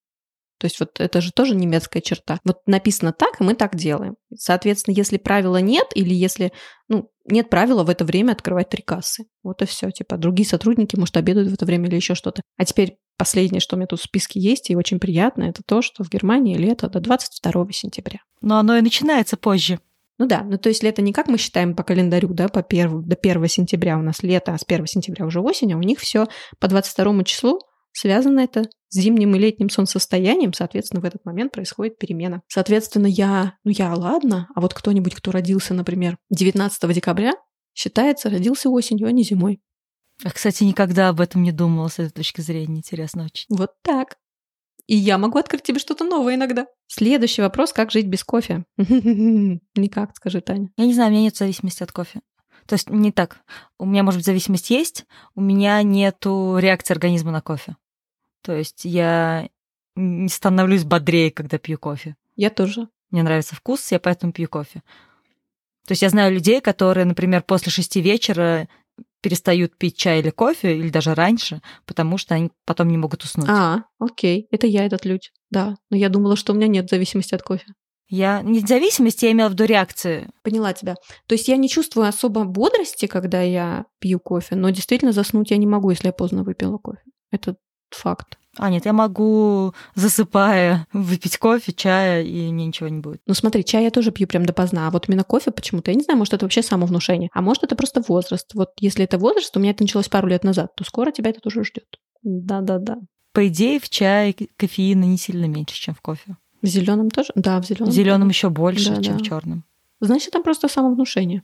То 0.62 0.66
есть 0.66 0.78
вот 0.78 1.00
это 1.00 1.20
же 1.20 1.32
тоже 1.32 1.56
немецкая 1.56 2.00
черта. 2.00 2.38
Вот 2.44 2.58
написано 2.66 3.12
так, 3.12 3.40
и 3.40 3.42
мы 3.42 3.54
так 3.54 3.74
делаем. 3.74 4.14
Соответственно, 4.32 4.94
если 4.94 5.18
правила 5.18 5.56
нет, 5.56 5.88
или 5.96 6.14
если 6.14 6.52
ну, 6.86 7.10
нет 7.28 7.50
правила 7.50 7.82
в 7.82 7.90
это 7.90 8.04
время 8.04 8.30
открывать 8.30 8.68
три 8.68 8.80
кассы. 8.80 9.24
Вот 9.42 9.60
и 9.60 9.66
все. 9.66 9.90
Типа 9.90 10.16
другие 10.18 10.48
сотрудники, 10.48 10.94
может, 10.94 11.16
обедают 11.16 11.50
в 11.50 11.54
это 11.54 11.66
время 11.66 11.88
или 11.88 11.96
еще 11.96 12.14
что-то. 12.14 12.42
А 12.58 12.64
теперь 12.64 12.96
последнее, 13.16 13.58
что 13.58 13.74
у 13.74 13.76
меня 13.76 13.88
тут 13.88 13.98
в 13.98 14.04
списке 14.04 14.38
есть, 14.38 14.70
и 14.70 14.76
очень 14.76 15.00
приятно, 15.00 15.42
это 15.42 15.62
то, 15.66 15.82
что 15.82 16.04
в 16.04 16.10
Германии 16.10 16.56
лето 16.56 16.88
до 16.88 17.00
22 17.00 17.66
сентября. 17.72 18.20
Но 18.40 18.58
оно 18.58 18.76
и 18.76 18.82
начинается 18.82 19.36
позже. 19.36 19.80
Ну 20.18 20.26
да, 20.26 20.44
ну 20.44 20.58
то 20.58 20.68
есть 20.68 20.84
лето 20.84 21.02
не 21.02 21.12
как 21.12 21.26
мы 21.26 21.38
считаем 21.38 21.74
по 21.74 21.82
календарю, 21.82 22.28
да, 22.34 22.46
по 22.46 22.62
первому, 22.62 23.02
до 23.02 23.16
1 23.20 23.48
сентября 23.48 23.98
у 23.98 24.02
нас 24.02 24.22
лето, 24.22 24.54
а 24.54 24.58
с 24.58 24.64
1 24.64 24.86
сентября 24.86 25.26
уже 25.26 25.40
осень, 25.40 25.72
а 25.72 25.76
у 25.76 25.82
них 25.82 25.98
все 25.98 26.28
по 26.60 26.68
22 26.68 27.24
числу 27.24 27.58
связано 27.90 28.38
это 28.38 28.62
зимним 28.92 29.34
и 29.34 29.38
летним 29.38 29.70
солнцестоянием, 29.70 30.52
соответственно, 30.52 31.00
в 31.00 31.04
этот 31.04 31.24
момент 31.24 31.52
происходит 31.52 31.98
перемена. 31.98 32.42
Соответственно, 32.48 33.06
я, 33.06 33.56
ну 33.64 33.70
я, 33.70 33.94
ладно, 33.94 34.48
а 34.54 34.60
вот 34.60 34.74
кто-нибудь, 34.74 35.14
кто 35.14 35.32
родился, 35.32 35.74
например, 35.74 36.18
19 36.30 36.94
декабря, 36.94 37.32
считается, 37.74 38.30
родился 38.30 38.68
осенью, 38.68 39.08
а 39.08 39.12
не 39.12 39.24
зимой. 39.24 39.60
А, 40.24 40.30
кстати, 40.30 40.64
никогда 40.64 41.08
об 41.08 41.20
этом 41.20 41.42
не 41.42 41.52
думала 41.52 41.88
с 41.88 41.98
этой 41.98 42.10
точки 42.10 42.40
зрения. 42.40 42.76
Интересно 42.76 43.24
очень. 43.24 43.46
Вот 43.48 43.70
так. 43.82 44.16
И 44.86 44.96
я 44.96 45.16
могу 45.16 45.38
открыть 45.38 45.62
тебе 45.62 45.78
что-то 45.78 46.04
новое 46.04 46.34
иногда. 46.34 46.66
Следующий 46.86 47.42
вопрос, 47.42 47.72
как 47.72 47.90
жить 47.90 48.06
без 48.06 48.24
кофе? 48.24 48.64
Никак, 48.76 50.14
скажи, 50.16 50.40
Таня. 50.40 50.70
Я 50.76 50.86
не 50.86 50.94
знаю, 50.94 51.10
у 51.10 51.12
меня 51.12 51.22
нет 51.22 51.36
зависимости 51.36 51.82
от 51.82 51.92
кофе. 51.92 52.20
То 52.66 52.74
есть 52.74 52.90
не 52.90 53.12
так. 53.12 53.40
У 53.78 53.86
меня, 53.86 54.02
может 54.02 54.18
быть, 54.18 54.26
зависимость 54.26 54.70
есть, 54.70 55.04
у 55.34 55.40
меня 55.40 55.82
нету 55.82 56.58
реакции 56.58 56.92
организма 56.92 57.32
на 57.32 57.40
кофе. 57.40 57.76
То 58.42 58.54
есть 58.54 58.84
я 58.84 59.48
не 59.96 60.28
становлюсь 60.28 60.84
бодрее, 60.84 61.30
когда 61.30 61.58
пью 61.58 61.78
кофе. 61.78 62.16
Я 62.36 62.50
тоже. 62.50 62.88
Мне 63.10 63.22
нравится 63.22 63.54
вкус, 63.54 63.92
я 63.92 64.00
поэтому 64.00 64.32
пью 64.32 64.48
кофе. 64.48 64.82
То 65.86 65.92
есть 65.92 66.02
я 66.02 66.08
знаю 66.08 66.32
людей, 66.32 66.60
которые, 66.60 67.04
например, 67.04 67.42
после 67.42 67.70
шести 67.72 68.00
вечера 68.00 68.68
перестают 69.20 69.76
пить 69.76 69.96
чай 69.96 70.20
или 70.20 70.30
кофе, 70.30 70.76
или 70.76 70.90
даже 70.90 71.14
раньше, 71.14 71.62
потому 71.86 72.18
что 72.18 72.34
они 72.34 72.50
потом 72.64 72.88
не 72.88 72.98
могут 72.98 73.22
уснуть. 73.22 73.48
А, 73.48 73.84
окей, 73.98 74.48
это 74.50 74.66
я 74.66 74.84
этот 74.84 75.04
людь. 75.04 75.32
Да, 75.50 75.76
но 75.90 75.96
я 75.96 76.08
думала, 76.08 76.36
что 76.36 76.52
у 76.52 76.56
меня 76.56 76.66
нет 76.66 76.90
зависимости 76.90 77.34
от 77.34 77.42
кофе. 77.42 77.66
Я 78.08 78.42
не 78.42 78.60
зависимости, 78.60 79.24
я 79.24 79.32
имела 79.32 79.48
в 79.48 79.52
виду 79.52 79.64
реакции. 79.64 80.28
Поняла 80.42 80.74
тебя. 80.74 80.96
То 81.26 81.34
есть 81.34 81.48
я 81.48 81.56
не 81.56 81.68
чувствую 81.68 82.06
особо 82.06 82.44
бодрости, 82.44 83.06
когда 83.06 83.40
я 83.40 83.86
пью 84.00 84.20
кофе, 84.20 84.54
но 84.54 84.70
действительно 84.70 85.12
заснуть 85.12 85.50
я 85.50 85.56
не 85.56 85.66
могу, 85.66 85.90
если 85.90 86.08
я 86.08 86.12
поздно 86.12 86.42
выпила 86.42 86.76
кофе. 86.78 87.00
Это 87.30 87.56
факт. 87.94 88.38
А, 88.58 88.68
нет, 88.68 88.84
я 88.84 88.92
могу, 88.92 89.72
засыпая, 89.94 90.86
выпить 90.92 91.38
кофе, 91.38 91.72
чая, 91.72 92.22
и 92.22 92.52
мне 92.52 92.66
ничего 92.66 92.88
не 92.88 93.00
будет. 93.00 93.22
Ну 93.26 93.32
смотри, 93.34 93.64
чай 93.64 93.84
я 93.84 93.90
тоже 93.90 94.12
пью 94.12 94.26
прям 94.26 94.44
допоздна, 94.44 94.88
а 94.88 94.90
вот 94.90 95.08
именно 95.08 95.24
кофе 95.24 95.50
почему-то, 95.50 95.90
я 95.90 95.94
не 95.96 96.02
знаю, 96.02 96.18
может 96.18 96.34
это 96.34 96.44
вообще 96.44 96.62
самовнушение, 96.62 97.30
а 97.32 97.40
может 97.40 97.62
это 97.64 97.76
просто 97.76 98.02
возраст. 98.06 98.52
Вот 98.54 98.72
если 98.78 99.04
это 99.04 99.16
возраст, 99.16 99.56
у 99.56 99.60
меня 99.60 99.70
это 99.70 99.82
началось 99.82 100.08
пару 100.08 100.28
лет 100.28 100.44
назад, 100.44 100.74
то 100.76 100.84
скоро 100.84 101.10
тебя 101.12 101.30
это 101.30 101.40
тоже 101.40 101.64
ждет. 101.64 101.98
Да-да-да. 102.22 102.98
По 103.32 103.48
идее, 103.48 103.80
в 103.80 103.88
чае 103.88 104.34
кофеина 104.58 105.04
не 105.04 105.16
сильно 105.16 105.46
меньше, 105.46 105.74
чем 105.74 105.94
в 105.94 106.02
кофе. 106.02 106.36
В 106.60 106.66
зеленом 106.66 107.10
тоже? 107.10 107.30
Да, 107.34 107.60
в 107.60 107.66
зеленом. 107.66 107.90
В 107.90 107.94
зеленом 107.94 108.28
еще 108.28 108.50
больше, 108.50 108.94
Да, 108.94 109.02
чем 109.02 109.16
да. 109.16 109.24
в 109.24 109.26
черном. 109.26 109.64
Значит, 110.00 110.32
там 110.32 110.42
просто 110.42 110.68
самовнушение. 110.68 111.42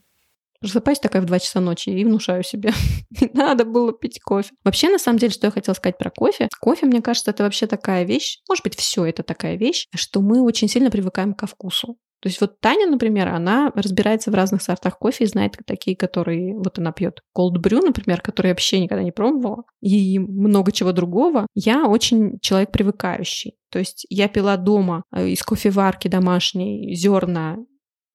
Просыпаюсь 0.60 0.98
такая 0.98 1.22
в 1.22 1.26
2 1.26 1.38
часа 1.38 1.60
ночи 1.60 1.90
и 1.90 2.04
внушаю 2.04 2.42
себе. 2.42 2.72
Не 3.20 3.30
надо 3.32 3.64
было 3.64 3.92
пить 3.92 4.20
кофе. 4.20 4.50
Вообще, 4.64 4.88
на 4.88 4.98
самом 4.98 5.18
деле, 5.18 5.32
что 5.32 5.46
я 5.46 5.50
хотела 5.50 5.74
сказать 5.74 5.98
про 5.98 6.10
кофе. 6.10 6.48
Кофе, 6.60 6.86
мне 6.86 7.00
кажется, 7.00 7.30
это 7.30 7.44
вообще 7.44 7.66
такая 7.66 8.04
вещь. 8.04 8.38
Может 8.48 8.64
быть, 8.64 8.76
все 8.76 9.04
это 9.04 9.22
такая 9.22 9.56
вещь, 9.56 9.86
что 9.94 10.20
мы 10.20 10.42
очень 10.42 10.68
сильно 10.68 10.90
привыкаем 10.90 11.34
ко 11.34 11.46
вкусу. 11.46 11.96
То 12.20 12.28
есть 12.28 12.40
вот 12.40 12.60
Таня, 12.60 12.88
например, 12.88 13.28
она 13.28 13.70
разбирается 13.74 14.30
в 14.30 14.34
разных 14.34 14.62
сортах 14.62 14.98
кофе 14.98 15.24
и 15.24 15.28
знает 15.28 15.56
такие, 15.66 15.96
которые 15.96 16.56
вот 16.56 16.78
она 16.78 16.90
пьет. 16.90 17.20
Cold 17.36 17.58
brew, 17.62 17.80
например, 17.80 18.20
который 18.20 18.48
я 18.48 18.52
вообще 18.54 18.80
никогда 18.80 19.04
не 19.04 19.12
пробовала, 19.12 19.62
и 19.80 20.18
много 20.18 20.72
чего 20.72 20.92
другого. 20.92 21.46
Я 21.54 21.86
очень 21.86 22.40
человек 22.40 22.72
привыкающий. 22.72 23.54
То 23.70 23.78
есть 23.78 24.04
я 24.08 24.28
пила 24.28 24.56
дома 24.56 25.04
э, 25.14 25.28
из 25.28 25.42
кофеварки 25.42 26.08
домашней 26.08 26.94
зерна 26.94 27.58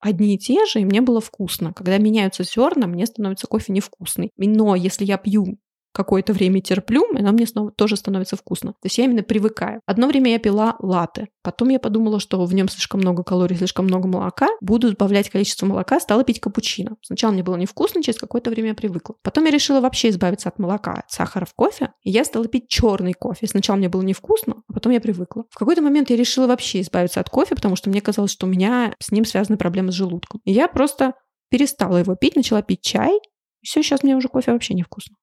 одни 0.03 0.35
и 0.35 0.37
те 0.37 0.65
же, 0.65 0.81
и 0.81 0.85
мне 0.85 1.01
было 1.01 1.21
вкусно. 1.21 1.73
Когда 1.73 1.97
меняются 1.97 2.43
зерна, 2.43 2.87
мне 2.87 3.05
становится 3.05 3.47
кофе 3.47 3.73
невкусный. 3.73 4.31
Но 4.37 4.75
если 4.75 5.05
я 5.05 5.17
пью 5.17 5.57
какое-то 5.93 6.33
время 6.33 6.59
терплю, 6.61 7.05
она 7.15 7.31
мне 7.31 7.45
снова 7.45 7.71
тоже 7.71 7.95
становится 7.95 8.35
вкусно. 8.35 8.73
То 8.73 8.85
есть 8.85 8.97
я 8.97 9.05
именно 9.05 9.23
привыкаю. 9.23 9.81
Одно 9.85 10.07
время 10.07 10.31
я 10.31 10.39
пила 10.39 10.75
латте. 10.79 11.27
Потом 11.43 11.69
я 11.69 11.79
подумала, 11.79 12.19
что 12.19 12.43
в 12.43 12.53
нем 12.53 12.67
слишком 12.67 12.99
много 12.99 13.23
калорий, 13.23 13.55
слишком 13.55 13.85
много 13.85 14.07
молока. 14.07 14.47
Буду 14.61 14.89
добавлять 14.89 15.29
количество 15.29 15.65
молока, 15.65 15.99
стала 15.99 16.23
пить 16.23 16.39
капучино. 16.39 16.97
Сначала 17.01 17.31
мне 17.31 17.43
было 17.43 17.55
невкусно, 17.55 18.01
через 18.01 18.19
какое-то 18.19 18.49
время 18.49 18.69
я 18.69 18.75
привыкла. 18.75 19.15
Потом 19.21 19.45
я 19.45 19.51
решила 19.51 19.81
вообще 19.81 20.09
избавиться 20.09 20.49
от 20.49 20.59
молока, 20.59 20.93
от 20.93 21.11
сахара 21.11 21.45
в 21.45 21.53
кофе, 21.53 21.93
и 22.01 22.09
я 22.09 22.25
стала 22.25 22.47
пить 22.47 22.67
черный 22.67 23.13
кофе. 23.13 23.47
Сначала 23.47 23.77
мне 23.77 23.89
было 23.89 24.01
невкусно, 24.01 24.63
а 24.67 24.73
потом 24.73 24.91
я 24.91 24.99
привыкла. 24.99 25.45
В 25.49 25.57
какой-то 25.57 25.81
момент 25.81 26.09
я 26.09 26.15
решила 26.15 26.47
вообще 26.47 26.81
избавиться 26.81 27.19
от 27.19 27.29
кофе, 27.29 27.55
потому 27.55 27.75
что 27.75 27.89
мне 27.89 28.01
казалось, 28.01 28.31
что 28.31 28.47
у 28.47 28.49
меня 28.49 28.93
с 28.99 29.11
ним 29.11 29.25
связаны 29.25 29.57
проблемы 29.57 29.91
с 29.91 29.95
желудком. 29.95 30.41
И 30.45 30.51
я 30.51 30.67
просто 30.67 31.13
перестала 31.49 31.97
его 31.97 32.15
пить, 32.15 32.35
начала 32.35 32.61
пить 32.63 32.81
чай, 32.81 33.19
и 33.61 33.65
все, 33.65 33.83
сейчас 33.83 34.03
мне 34.03 34.15
уже 34.15 34.27
кофе 34.27 34.51
вообще 34.51 34.73
невкусно. 34.73 35.15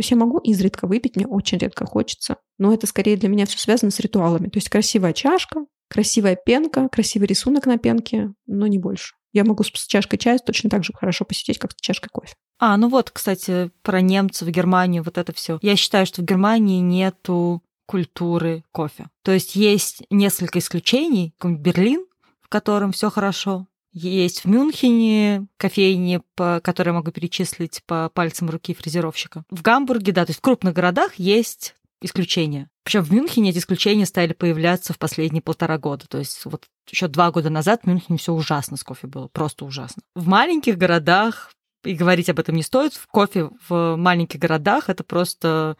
То 0.00 0.02
есть 0.02 0.12
я 0.12 0.16
могу 0.16 0.38
изредка 0.38 0.86
выпить, 0.86 1.16
мне 1.16 1.26
очень 1.26 1.58
редко 1.58 1.84
хочется. 1.84 2.38
Но 2.56 2.72
это 2.72 2.86
скорее 2.86 3.18
для 3.18 3.28
меня 3.28 3.44
все 3.44 3.58
связано 3.58 3.90
с 3.90 4.00
ритуалами. 4.00 4.48
То 4.48 4.56
есть 4.56 4.70
красивая 4.70 5.12
чашка, 5.12 5.66
красивая 5.90 6.36
пенка, 6.42 6.88
красивый 6.88 7.28
рисунок 7.28 7.66
на 7.66 7.76
пенке, 7.76 8.32
но 8.46 8.66
не 8.66 8.78
больше. 8.78 9.14
Я 9.34 9.44
могу 9.44 9.62
с 9.62 9.86
чашкой 9.86 10.16
чая 10.16 10.38
точно 10.38 10.70
так 10.70 10.84
же 10.84 10.94
хорошо 10.94 11.26
посидеть, 11.26 11.58
как 11.58 11.72
с 11.72 11.76
чашкой 11.82 12.08
кофе. 12.10 12.32
А, 12.58 12.78
ну 12.78 12.88
вот, 12.88 13.10
кстати, 13.10 13.70
про 13.82 14.00
немцев, 14.00 14.48
Германию, 14.48 15.02
вот 15.02 15.18
это 15.18 15.34
все. 15.34 15.58
Я 15.60 15.76
считаю, 15.76 16.06
что 16.06 16.22
в 16.22 16.24
Германии 16.24 16.80
нету 16.80 17.62
культуры 17.84 18.64
кофе. 18.72 19.10
То 19.22 19.32
есть 19.32 19.54
есть 19.54 20.04
несколько 20.08 20.60
исключений, 20.60 21.34
как 21.36 21.60
Берлин, 21.60 22.06
в 22.40 22.48
котором 22.48 22.92
все 22.92 23.10
хорошо. 23.10 23.66
Есть 23.92 24.44
в 24.44 24.48
Мюнхене 24.48 25.46
кофейни, 25.56 26.22
по, 26.36 26.60
которые 26.62 26.94
могу 26.94 27.10
перечислить 27.10 27.82
по 27.86 28.08
пальцам 28.08 28.48
руки 28.48 28.74
фрезеровщика. 28.74 29.44
В 29.50 29.62
Гамбурге, 29.62 30.12
да, 30.12 30.24
то 30.24 30.30
есть 30.30 30.38
в 30.38 30.42
крупных 30.42 30.74
городах 30.74 31.14
есть 31.16 31.74
исключения. 32.00 32.70
Причем 32.84 33.02
в 33.02 33.12
Мюнхене 33.12 33.50
эти 33.50 33.58
исключения 33.58 34.06
стали 34.06 34.32
появляться 34.32 34.92
в 34.92 34.98
последние 34.98 35.42
полтора 35.42 35.78
года. 35.78 36.06
То 36.08 36.18
есть 36.18 36.44
вот 36.44 36.66
еще 36.88 37.08
два 37.08 37.30
года 37.30 37.50
назад 37.50 37.82
в 37.82 37.86
Мюнхене 37.86 38.18
все 38.18 38.32
ужасно 38.32 38.76
с 38.76 38.84
кофе 38.84 39.06
было, 39.06 39.28
просто 39.28 39.64
ужасно. 39.64 40.02
В 40.14 40.26
маленьких 40.26 40.78
городах, 40.78 41.52
и 41.84 41.94
говорить 41.94 42.28
об 42.28 42.38
этом 42.38 42.56
не 42.56 42.62
стоит, 42.62 42.94
в 42.94 43.06
кофе 43.06 43.50
в 43.68 43.96
маленьких 43.96 44.38
городах 44.38 44.88
это 44.88 45.04
просто 45.04 45.76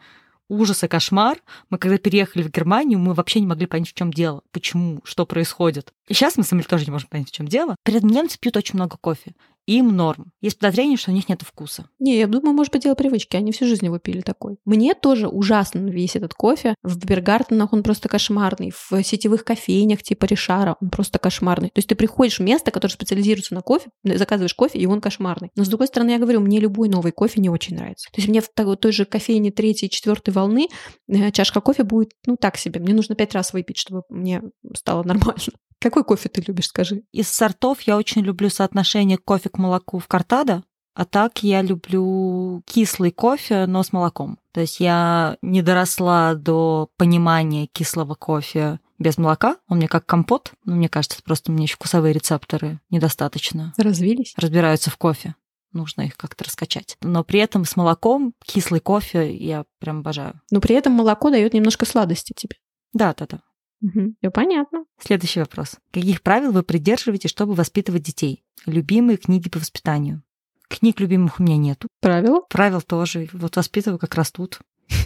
ужас 0.51 0.83
и 0.83 0.87
кошмар. 0.87 1.41
Мы 1.69 1.77
когда 1.77 1.97
переехали 1.97 2.43
в 2.43 2.51
Германию, 2.51 2.99
мы 2.99 3.13
вообще 3.13 3.39
не 3.39 3.47
могли 3.47 3.65
понять, 3.65 3.89
в 3.89 3.93
чем 3.93 4.11
дело, 4.11 4.41
почему, 4.51 5.01
что 5.03 5.25
происходит. 5.25 5.93
И 6.07 6.13
сейчас 6.13 6.37
мы 6.37 6.43
сами 6.43 6.61
тоже 6.61 6.85
не 6.85 6.91
можем 6.91 7.07
понять, 7.07 7.29
в 7.29 7.31
чем 7.31 7.47
дело. 7.47 7.75
Этом 7.85 8.09
немцы 8.09 8.37
пьют 8.39 8.57
очень 8.57 8.75
много 8.75 8.97
кофе. 8.99 9.33
Им 9.65 9.95
норм. 9.95 10.31
Есть 10.41 10.59
подозрение, 10.59 10.97
что 10.97 11.11
у 11.11 11.13
них 11.13 11.29
нет 11.29 11.41
вкуса. 11.41 11.85
Не, 11.99 12.17
я 12.17 12.27
думаю, 12.27 12.53
может 12.53 12.73
быть, 12.73 12.83
дело 12.83 12.95
привычки. 12.95 13.35
Они 13.35 13.51
всю 13.51 13.65
жизнь 13.65 13.85
его 13.85 13.99
пили 13.99 14.21
такой. 14.21 14.57
Мне 14.65 14.93
тоже 14.93 15.27
ужасно 15.27 15.89
весь 15.89 16.15
этот 16.15 16.33
кофе. 16.33 16.75
В 16.83 16.97
Бергартенах 16.97 17.73
он 17.73 17.83
просто 17.83 18.09
кошмарный. 18.09 18.71
В 18.71 19.03
сетевых 19.03 19.43
кофейнях 19.43 20.03
типа 20.03 20.25
Ришара 20.25 20.77
он 20.81 20.89
просто 20.89 21.19
кошмарный. 21.19 21.69
То 21.69 21.79
есть 21.79 21.89
ты 21.89 21.95
приходишь 21.95 22.39
в 22.39 22.43
место, 22.43 22.71
которое 22.71 22.93
специализируется 22.93 23.53
на 23.53 23.61
кофе, 23.61 23.89
заказываешь 24.03 24.53
кофе, 24.53 24.79
и 24.79 24.85
он 24.85 25.01
кошмарный. 25.01 25.51
Но 25.55 25.63
с 25.63 25.67
другой 25.67 25.87
стороны, 25.87 26.11
я 26.11 26.19
говорю, 26.19 26.41
мне 26.41 26.59
любой 26.59 26.89
новый 26.89 27.11
кофе 27.11 27.41
не 27.41 27.49
очень 27.49 27.75
нравится. 27.75 28.09
То 28.11 28.21
есть 28.21 28.29
мне 28.29 28.41
в 28.41 28.49
той 28.49 28.91
же 28.91 29.05
кофейне 29.05 29.51
третьей 29.51 29.87
и 29.87 29.91
четвертой 29.91 30.33
волны 30.33 30.67
э, 31.07 31.31
чашка 31.31 31.61
кофе 31.61 31.83
будет, 31.83 32.11
ну, 32.25 32.35
так 32.37 32.57
себе. 32.57 32.79
Мне 32.79 32.93
нужно 32.93 33.15
пять 33.15 33.33
раз 33.33 33.53
выпить, 33.53 33.77
чтобы 33.77 34.03
мне 34.09 34.41
стало 34.75 35.03
нормально. 35.03 35.41
Какой 35.81 36.03
кофе 36.03 36.29
ты 36.29 36.43
любишь, 36.45 36.67
скажи? 36.67 37.03
Из 37.11 37.27
сортов 37.27 37.81
я 37.81 37.97
очень 37.97 38.21
люблю 38.21 38.51
соотношение 38.51 39.17
кофе 39.17 39.49
к 39.51 39.59
молоку 39.59 39.99
в 39.99 40.07
картадо, 40.07 40.63
а 40.93 41.05
так 41.05 41.43
я 41.43 41.61
люблю 41.61 42.63
кислый 42.65 43.11
кофе, 43.11 43.65
но 43.65 43.83
с 43.83 43.93
молоком. 43.93 44.39
То 44.51 44.61
есть 44.61 44.79
я 44.79 45.37
не 45.41 45.61
доросла 45.61 46.35
до 46.35 46.89
понимания 46.97 47.67
кислого 47.67 48.15
кофе 48.15 48.79
без 48.99 49.17
молока. 49.17 49.57
Он 49.67 49.77
мне 49.77 49.87
как 49.87 50.05
компот. 50.05 50.51
Но 50.65 50.75
мне 50.75 50.89
кажется, 50.89 51.21
просто 51.23 51.51
мне 51.51 51.63
еще 51.63 51.75
вкусовые 51.75 52.13
рецепторы 52.13 52.79
недостаточно. 52.89 53.73
Развились? 53.77 54.33
Разбираются 54.37 54.89
в 54.89 54.97
кофе. 54.97 55.35
Нужно 55.71 56.01
их 56.01 56.17
как-то 56.17 56.43
раскачать. 56.43 56.97
Но 57.01 57.23
при 57.23 57.39
этом 57.39 57.63
с 57.63 57.77
молоком 57.77 58.33
кислый 58.43 58.81
кофе 58.81 59.33
я 59.33 59.63
прям 59.79 59.99
обожаю. 59.99 60.41
Но 60.51 60.59
при 60.59 60.75
этом 60.75 60.91
молоко 60.91 61.29
дает 61.29 61.53
немножко 61.53 61.85
сладости 61.85 62.33
тебе. 62.35 62.57
Да, 62.91 63.13
да, 63.17 63.25
да. 63.27 63.39
Угу. 63.81 64.15
Все 64.19 64.31
понятно. 64.31 64.85
Следующий 64.99 65.39
вопрос. 65.39 65.77
Каких 65.91 66.21
правил 66.21 66.51
вы 66.51 66.63
придерживаете, 66.63 67.27
чтобы 67.27 67.53
воспитывать 67.53 68.03
детей? 68.03 68.43
Любимые 68.65 69.17
книги 69.17 69.49
по 69.49 69.59
воспитанию. 69.59 70.23
Книг 70.67 70.99
любимых 70.99 71.39
у 71.39 71.43
меня 71.43 71.57
нету. 71.57 71.87
Правила? 71.99 72.41
Правил 72.49 72.81
тоже. 72.81 73.27
Вот 73.33 73.55
воспитываю, 73.55 73.99
как 73.99 74.15
растут. 74.15 74.59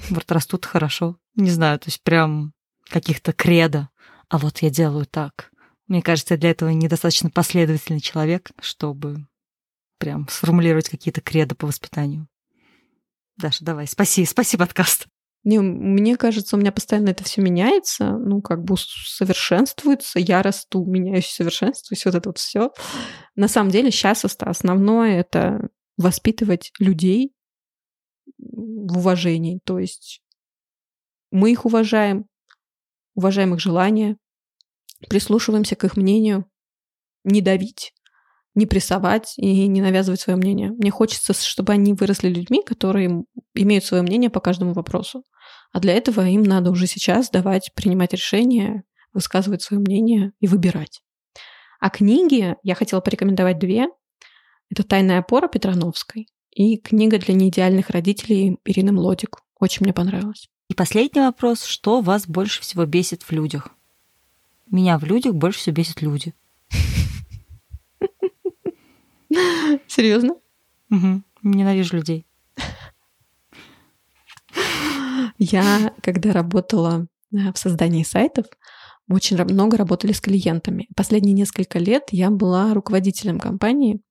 Вот 0.10 0.32
растут 0.32 0.66
хорошо. 0.66 1.18
Не 1.36 1.50
знаю, 1.50 1.80
то 1.80 1.88
есть 1.88 2.04
прям 2.04 2.54
каких-то 2.90 3.34
кредо. 3.34 3.90
А 4.30 4.38
вот 4.38 4.60
я 4.60 4.70
делаю 4.70 5.06
так. 5.06 5.52
Мне 5.88 6.02
кажется, 6.02 6.34
я 6.34 6.40
для 6.40 6.52
этого 6.52 6.70
недостаточно 6.70 7.30
последовательный 7.30 8.00
человек, 8.00 8.52
чтобы 8.60 9.28
прям 10.00 10.28
сформулировать 10.28 10.90
какие-то 10.90 11.22
кредо 11.22 11.56
по 11.56 11.68
воспитанию. 11.68 12.28
Даша, 13.38 13.64
давай, 13.64 13.88
спаси, 13.88 14.26
спаси 14.26 14.58
подкаст. 14.58 15.08
Не, 15.46 15.60
мне 15.60 16.18
кажется, 16.18 16.56
у 16.56 16.60
меня 16.60 16.72
постоянно 16.72 17.10
это 17.10 17.24
все 17.24 17.40
меняется, 17.40 18.18
ну, 18.18 18.42
как 18.42 18.64
бы 18.64 18.76
совершенствуется, 18.78 20.18
я 20.18 20.42
расту, 20.42 20.84
меняюсь, 20.86 21.28
совершенствуюсь, 21.28 22.04
вот 22.04 22.16
это 22.16 22.30
вот 22.30 22.40
все. 22.40 22.72
На 23.36 23.48
самом 23.48 23.70
деле 23.70 23.92
сейчас 23.92 24.26
основное 24.26 25.20
это 25.20 25.70
воспитывать 25.98 26.72
людей 26.80 27.32
в 28.40 28.98
уважении, 28.98 29.60
то 29.64 29.78
есть 29.78 30.24
мы 31.30 31.52
их 31.52 31.66
уважаем, 31.66 32.26
уважаем 33.14 33.54
их 33.54 33.60
желания, 33.60 34.18
прислушиваемся 35.10 35.76
к 35.76 35.84
их 35.84 35.96
мнению, 35.96 36.50
не 37.24 37.42
давить, 37.42 37.94
не 38.56 38.66
прессовать 38.66 39.34
и 39.38 39.68
не 39.68 39.82
навязывать 39.82 40.22
свое 40.22 40.38
мнение. 40.38 40.72
Мне 40.72 40.90
хочется, 40.90 41.34
чтобы 41.34 41.74
они 41.74 41.94
выросли 41.94 42.30
людьми, 42.30 42.64
которые 42.66 43.26
имеют 43.54 43.86
свое 43.86 44.02
мнение 44.02 44.32
по 44.32 44.40
каждому 44.40 44.74
вопросу. 44.74 45.24
А 45.76 45.80
для 45.82 45.92
этого 45.92 46.26
им 46.26 46.44
надо 46.44 46.72
уже 46.72 46.88
сейчас 46.88 47.30
давать, 47.30 47.74
принимать 47.74 48.14
решения, 48.14 48.86
высказывать 49.12 49.62
свое 49.62 49.82
мнение 49.82 50.32
и 50.40 50.48
выбирать. 50.48 51.04
А 51.82 51.90
книги 51.90 52.56
я 52.64 52.76
хотела 52.76 53.02
порекомендовать 53.02 53.60
две. 53.60 53.88
Это 54.70 54.84
«Тайная 54.84 55.20
опора» 55.20 55.50
Петрановской 55.50 56.30
и 56.52 56.78
книга 56.78 57.20
для 57.20 57.34
неидеальных 57.34 57.90
родителей 57.90 58.58
Ирины 58.64 58.94
Млодик. 58.94 59.42
Очень 59.60 59.84
мне 59.84 59.92
понравилось. 59.92 60.48
И 60.70 60.74
последний 60.74 61.20
вопрос. 61.20 61.66
Что 61.66 62.00
вас 62.00 62.26
больше 62.26 62.62
всего 62.62 62.86
бесит 62.86 63.24
в 63.24 63.34
людях? 63.34 63.68
Меня 64.72 64.98
в 64.98 65.04
людях 65.04 65.34
больше 65.34 65.60
всего 65.60 65.76
бесит 65.76 66.02
люди. 66.02 66.34
Серьезно? 69.88 70.38
Угу. 70.90 71.22
Ненавижу 71.44 71.98
людей. 71.98 72.26
Я, 75.38 75.94
когда 76.02 76.32
работала 76.34 77.08
э, 77.34 77.52
в 77.54 77.58
создании 77.58 78.04
сайтов, 78.04 78.46
очень 79.10 79.38
много 79.44 79.78
работали 79.78 80.14
с 80.14 80.22
клиентами. 80.22 80.88
Последние 80.96 81.34
несколько 81.34 81.78
лет 81.78 82.06
я 82.12 82.30
была 82.32 82.74
руководителем 82.74 83.40
компании 83.40 84.02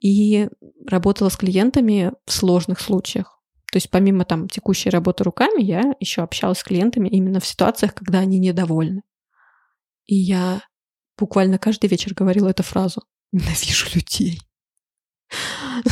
и 0.00 0.48
работала 0.86 1.28
с 1.28 1.36
клиентами 1.36 2.12
в 2.26 2.32
сложных 2.32 2.80
случаях. 2.80 3.40
То 3.70 3.76
есть 3.76 3.90
помимо 3.90 4.24
там 4.24 4.48
текущей 4.48 4.90
работы 4.90 5.24
руками, 5.24 5.62
я 5.62 5.94
еще 6.00 6.22
общалась 6.22 6.58
с 6.58 6.64
клиентами 6.64 7.08
именно 7.08 7.40
в 7.40 7.46
ситуациях, 7.46 7.94
когда 7.94 8.20
они 8.20 8.38
недовольны. 8.38 9.02
И 10.06 10.14
я 10.14 10.62
буквально 11.18 11.58
каждый 11.58 11.88
вечер 11.88 12.14
говорила 12.14 12.48
эту 12.48 12.62
фразу 12.62 13.02
«Ненавижу 13.32 13.86
людей». 13.94 14.40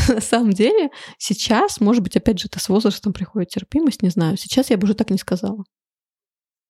На 0.09 0.21
самом 0.21 0.53
деле, 0.53 0.91
сейчас, 1.19 1.81
может 1.81 2.03
быть, 2.03 2.17
опять 2.17 2.39
же, 2.39 2.49
это 2.49 2.61
с 2.61 2.69
возрастом 2.69 3.13
приходит 3.13 3.51
терпимость, 3.51 4.03
не 4.03 4.11
знаю. 4.11 4.37
Сейчас 4.37 4.71
я 4.71 4.77
бы 4.77 4.85
уже 4.85 4.95
так 4.95 5.11
не 5.11 5.19
сказала. 5.19 5.65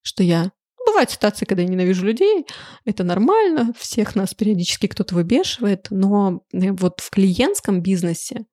Что 0.03 0.23
я... 0.23 0.53
Бывают 0.85 1.11
ситуации, 1.11 1.45
когда 1.45 1.63
я 1.63 1.69
ненавижу 1.69 2.05
людей, 2.05 2.45
это 2.85 3.05
нормально, 3.05 3.73
всех 3.79 4.17
нас 4.17 4.35
периодически 4.35 4.89
кто-то 4.89 5.15
выбешивает, 5.15 5.87
но 5.91 6.43
э, 6.53 6.73
вот 6.73 6.99
в 6.99 7.09
клиентском 7.11 7.83
бизнесе 7.83 8.47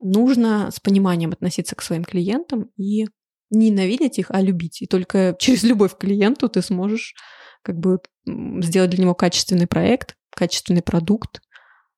нужно 0.00 0.70
с 0.70 0.80
пониманием 0.80 1.32
относиться 1.32 1.76
к 1.76 1.82
своим 1.82 2.04
клиентам 2.04 2.70
и 2.76 3.06
не 3.50 3.70
ненавидеть 3.70 4.18
их, 4.18 4.30
а 4.30 4.40
любить. 4.40 4.82
И 4.82 4.86
только 4.86 5.36
через 5.38 5.62
любовь 5.62 5.94
к 5.94 5.98
клиенту 5.98 6.48
ты 6.48 6.62
сможешь 6.62 7.14
как 7.62 7.78
бы 7.78 8.00
сделать 8.26 8.90
для 8.90 9.02
него 9.02 9.14
качественный 9.14 9.66
проект, 9.66 10.16
качественный 10.30 10.82
продукт, 10.82 11.40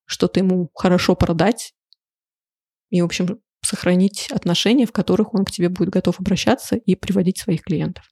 что-то 0.09 0.41
ему 0.41 0.71
хорошо 0.75 1.15
продать 1.15 1.75
и, 2.91 3.03
в 3.03 3.05
общем, 3.05 3.41
сохранить 3.63 4.29
отношения, 4.31 4.87
в 4.87 4.93
которых 4.93 5.35
он 5.35 5.45
к 5.45 5.51
тебе 5.51 5.69
будет 5.69 5.91
готов 5.91 6.19
обращаться 6.19 6.77
и 6.77 6.95
приводить 6.95 7.39
своих 7.39 7.63
клиентов 7.63 8.11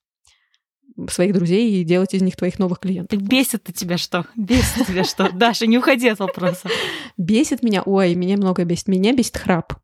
своих 1.11 1.35
друзей 1.35 1.75
и 1.75 1.85
делать 1.85 2.15
из 2.15 2.23
них 2.23 2.37
твоих 2.37 2.59
новых 2.59 2.81
клиентов. 2.81 3.21
Бесит-то 3.21 3.71
тебя 3.71 3.99
что? 3.99 4.25
Бесит 4.35 4.87
тебя 4.87 5.05
что? 5.05 5.31
Даша, 5.35 5.67
не 5.67 5.77
уходи 5.77 6.09
от 6.09 6.21
вопроса. 6.21 6.71
Бесит 7.19 7.63
меня, 7.63 7.83
ой, 7.83 8.15
меня 8.15 8.39
много 8.39 8.65
бесит. 8.65 8.89
Меня 8.89 9.13
бесит 9.13 9.37
храп. 9.37 9.75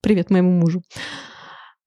Привет 0.00 0.30
моему 0.30 0.50
мужу. 0.50 0.82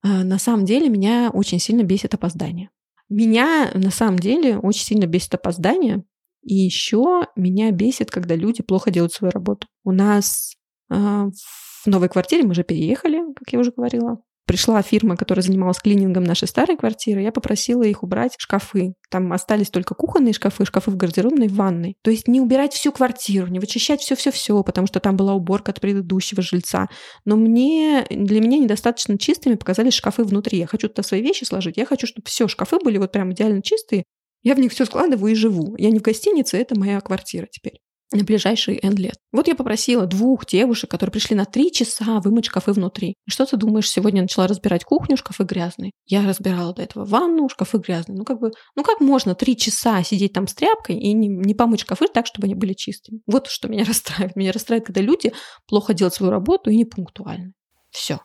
А, 0.02 0.24
на 0.24 0.38
самом 0.38 0.64
деле 0.64 0.88
меня 0.88 1.30
очень 1.30 1.58
сильно 1.58 1.82
бесит 1.82 2.14
опоздание. 2.14 2.70
Меня 3.10 3.70
на 3.74 3.90
самом 3.90 4.18
деле 4.18 4.58
очень 4.58 4.84
сильно 4.84 5.06
бесит 5.06 5.34
опоздание, 5.34 6.04
и 6.48 6.54
еще 6.54 7.26
меня 7.36 7.70
бесит, 7.72 8.10
когда 8.10 8.34
люди 8.34 8.62
плохо 8.62 8.90
делают 8.90 9.12
свою 9.12 9.30
работу. 9.30 9.66
У 9.84 9.92
нас 9.92 10.54
э, 10.90 10.94
в 10.96 11.86
новой 11.86 12.08
квартире 12.08 12.44
мы 12.44 12.52
уже 12.52 12.64
переехали, 12.64 13.18
как 13.36 13.52
я 13.52 13.58
уже 13.58 13.70
говорила. 13.70 14.16
Пришла 14.46 14.80
фирма, 14.80 15.14
которая 15.14 15.42
занималась 15.42 15.78
клинингом 15.78 16.24
нашей 16.24 16.48
старой 16.48 16.78
квартиры. 16.78 17.20
Я 17.20 17.32
попросила 17.32 17.82
их 17.82 18.02
убрать 18.02 18.34
шкафы. 18.38 18.94
Там 19.10 19.30
остались 19.34 19.68
только 19.68 19.94
кухонные 19.94 20.32
шкафы, 20.32 20.64
шкафы 20.64 20.90
в 20.90 20.96
гардеробной, 20.96 21.48
в 21.48 21.54
ванной. 21.54 21.96
То 22.02 22.10
есть 22.10 22.28
не 22.28 22.40
убирать 22.40 22.72
всю 22.72 22.92
квартиру, 22.92 23.48
не 23.48 23.58
вычищать 23.58 24.00
все-все-все, 24.00 24.62
потому 24.62 24.86
что 24.86 25.00
там 25.00 25.18
была 25.18 25.34
уборка 25.34 25.72
от 25.72 25.82
предыдущего 25.82 26.40
жильца. 26.40 26.86
Но 27.26 27.36
мне, 27.36 28.06
для 28.08 28.40
меня 28.40 28.56
недостаточно 28.56 29.18
чистыми 29.18 29.56
показались 29.56 29.92
шкафы 29.92 30.24
внутри. 30.24 30.56
Я 30.56 30.66
хочу 30.66 30.88
туда 30.88 31.02
свои 31.02 31.20
вещи 31.20 31.44
сложить. 31.44 31.76
Я 31.76 31.84
хочу, 31.84 32.06
чтобы 32.06 32.24
все 32.24 32.48
шкафы 32.48 32.78
были 32.82 32.96
вот 32.96 33.12
прям 33.12 33.34
идеально 33.34 33.60
чистые, 33.60 34.04
я 34.42 34.54
в 34.54 34.58
них 34.58 34.72
все 34.72 34.84
складываю 34.84 35.32
и 35.32 35.36
живу. 35.36 35.74
Я 35.78 35.90
не 35.90 35.98
в 35.98 36.02
гостинице, 36.02 36.56
это 36.58 36.78
моя 36.78 37.00
квартира 37.00 37.46
теперь 37.50 37.80
на 38.10 38.24
ближайшие 38.24 38.78
N 38.82 38.94
лет. 38.94 39.16
Вот 39.32 39.48
я 39.48 39.54
попросила 39.54 40.06
двух 40.06 40.46
девушек, 40.46 40.90
которые 40.90 41.12
пришли 41.12 41.36
на 41.36 41.44
три 41.44 41.70
часа 41.70 42.20
вымыть 42.20 42.46
шкафы 42.46 42.72
внутри. 42.72 43.16
Что 43.28 43.44
ты 43.44 43.56
думаешь, 43.56 43.90
сегодня 43.90 44.22
начала 44.22 44.46
разбирать 44.46 44.84
кухню, 44.84 45.16
шкафы 45.16 45.44
грязные. 45.44 45.92
Я 46.06 46.26
разбирала 46.26 46.72
до 46.72 46.82
этого 46.82 47.04
ванну, 47.04 47.48
шкафы 47.48 47.78
грязные. 47.78 48.16
Ну 48.16 48.24
как 48.24 48.40
бы, 48.40 48.52
ну 48.76 48.82
как 48.82 49.00
можно 49.00 49.34
три 49.34 49.56
часа 49.56 50.02
сидеть 50.02 50.32
там 50.32 50.46
с 50.46 50.54
тряпкой 50.54 50.96
и 50.96 51.12
не, 51.12 51.28
не 51.28 51.54
помыть 51.54 51.80
шкафы 51.80 52.06
так, 52.08 52.26
чтобы 52.26 52.46
они 52.46 52.54
были 52.54 52.72
чистыми? 52.72 53.20
Вот 53.26 53.48
что 53.48 53.68
меня 53.68 53.84
расстраивает. 53.86 54.36
Меня 54.36 54.52
расстраивает, 54.52 54.86
когда 54.86 55.02
люди 55.02 55.32
плохо 55.66 55.92
делают 55.92 56.14
свою 56.14 56.32
работу 56.32 56.70
и 56.70 56.76
не 56.76 56.86
пунктуальны. 56.86 57.52
Все. 57.90 58.20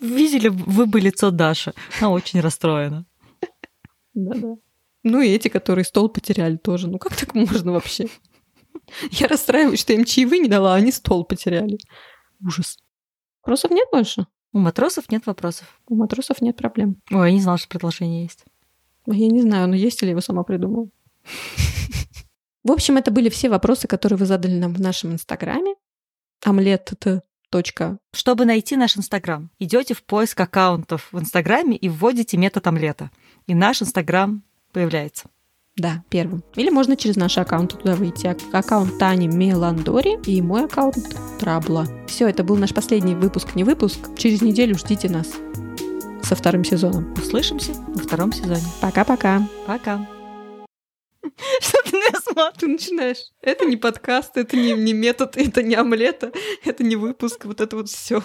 Видели 0.00 0.48
вы 0.48 0.86
бы 0.86 1.00
лицо 1.00 1.30
Даши? 1.30 1.74
Она 2.00 2.10
очень 2.10 2.40
расстроена. 2.40 3.06
Да-да. 4.14 4.54
Ну 5.04 5.20
и 5.20 5.28
эти, 5.28 5.48
которые 5.48 5.84
стол 5.84 6.08
потеряли 6.08 6.56
тоже. 6.56 6.88
Ну 6.88 6.98
как 6.98 7.14
так 7.14 7.34
можно 7.34 7.72
вообще? 7.72 8.08
Я 9.10 9.28
расстраиваюсь, 9.28 9.80
что 9.80 9.92
им 9.92 10.04
чаевые 10.04 10.40
не 10.40 10.48
дала, 10.48 10.74
а 10.74 10.76
они 10.76 10.90
стол 10.90 11.24
потеряли. 11.24 11.78
Ужас. 12.44 12.78
Вопросов 13.42 13.70
нет 13.70 13.86
больше? 13.92 14.26
У 14.52 14.58
матросов 14.58 15.10
нет 15.10 15.26
вопросов. 15.26 15.80
У 15.86 15.94
матросов 15.94 16.40
нет 16.40 16.56
проблем. 16.56 16.96
Ой, 17.10 17.28
я 17.28 17.34
не 17.34 17.40
знала, 17.40 17.58
что 17.58 17.68
продолжение 17.68 18.22
есть. 18.22 18.44
Я 19.06 19.28
не 19.28 19.42
знаю, 19.42 19.68
но 19.68 19.74
есть 19.74 20.00
ли 20.02 20.10
его 20.10 20.20
сама 20.20 20.42
придумала. 20.42 20.88
В 22.62 22.72
общем, 22.72 22.96
это 22.96 23.10
были 23.10 23.28
все 23.28 23.50
вопросы, 23.50 23.86
которые 23.86 24.16
вы 24.16 24.24
задали 24.24 24.58
нам 24.58 24.72
в 24.72 24.80
нашем 24.80 25.12
инстаграме. 25.12 25.74
Омлет 26.42 26.92
это 26.92 27.22
точка. 27.50 27.98
Чтобы 28.12 28.46
найти 28.46 28.76
наш 28.76 28.96
Инстаграм, 28.96 29.50
идете 29.58 29.94
в 29.94 30.02
поиск 30.02 30.40
аккаунтов 30.40 31.08
в 31.12 31.18
Инстаграме 31.20 31.76
и 31.76 31.88
вводите 31.88 32.36
метод 32.36 32.66
омлета. 32.66 33.10
И 33.46 33.54
наш 33.54 33.82
Инстаграм 33.82 34.42
появляется. 34.74 35.30
Да, 35.76 36.04
первым. 36.08 36.44
Или 36.54 36.70
можно 36.70 36.96
через 36.96 37.16
наши 37.16 37.40
аккаунты 37.40 37.76
туда 37.76 37.96
выйти. 37.96 38.26
Ак- 38.28 38.38
Аккаунт 38.52 38.96
Тани 38.98 39.26
Меландори 39.26 40.20
и 40.24 40.40
мой 40.40 40.66
аккаунт 40.66 40.96
Трабла. 41.40 41.86
Все, 42.06 42.28
это 42.28 42.44
был 42.44 42.56
наш 42.56 42.72
последний 42.72 43.14
выпуск, 43.14 43.56
не 43.56 43.64
выпуск. 43.64 43.98
Через 44.16 44.40
неделю 44.40 44.76
ждите 44.76 45.08
нас 45.08 45.32
со 46.22 46.36
вторым 46.36 46.64
сезоном. 46.64 47.12
Услышимся 47.14 47.72
во 47.88 48.00
втором 48.00 48.32
сезоне. 48.32 48.62
Пока-пока. 48.80 49.48
Пока. 49.66 50.06
Что 51.60 51.78
ты 51.90 51.96
на 51.96 52.20
смотришь? 52.20 52.58
Ты 52.58 52.66
начинаешь. 52.68 53.32
Это 53.40 53.64
не 53.64 53.76
подкаст, 53.76 54.36
это 54.36 54.56
не, 54.56 54.74
не 54.74 54.92
метод, 54.92 55.36
это 55.36 55.62
не 55.62 55.74
омлета, 55.74 56.32
это 56.64 56.84
не 56.84 56.96
выпуск, 56.96 57.46
вот 57.46 57.60
это 57.60 57.76
вот 57.76 57.88
все. 57.88 58.22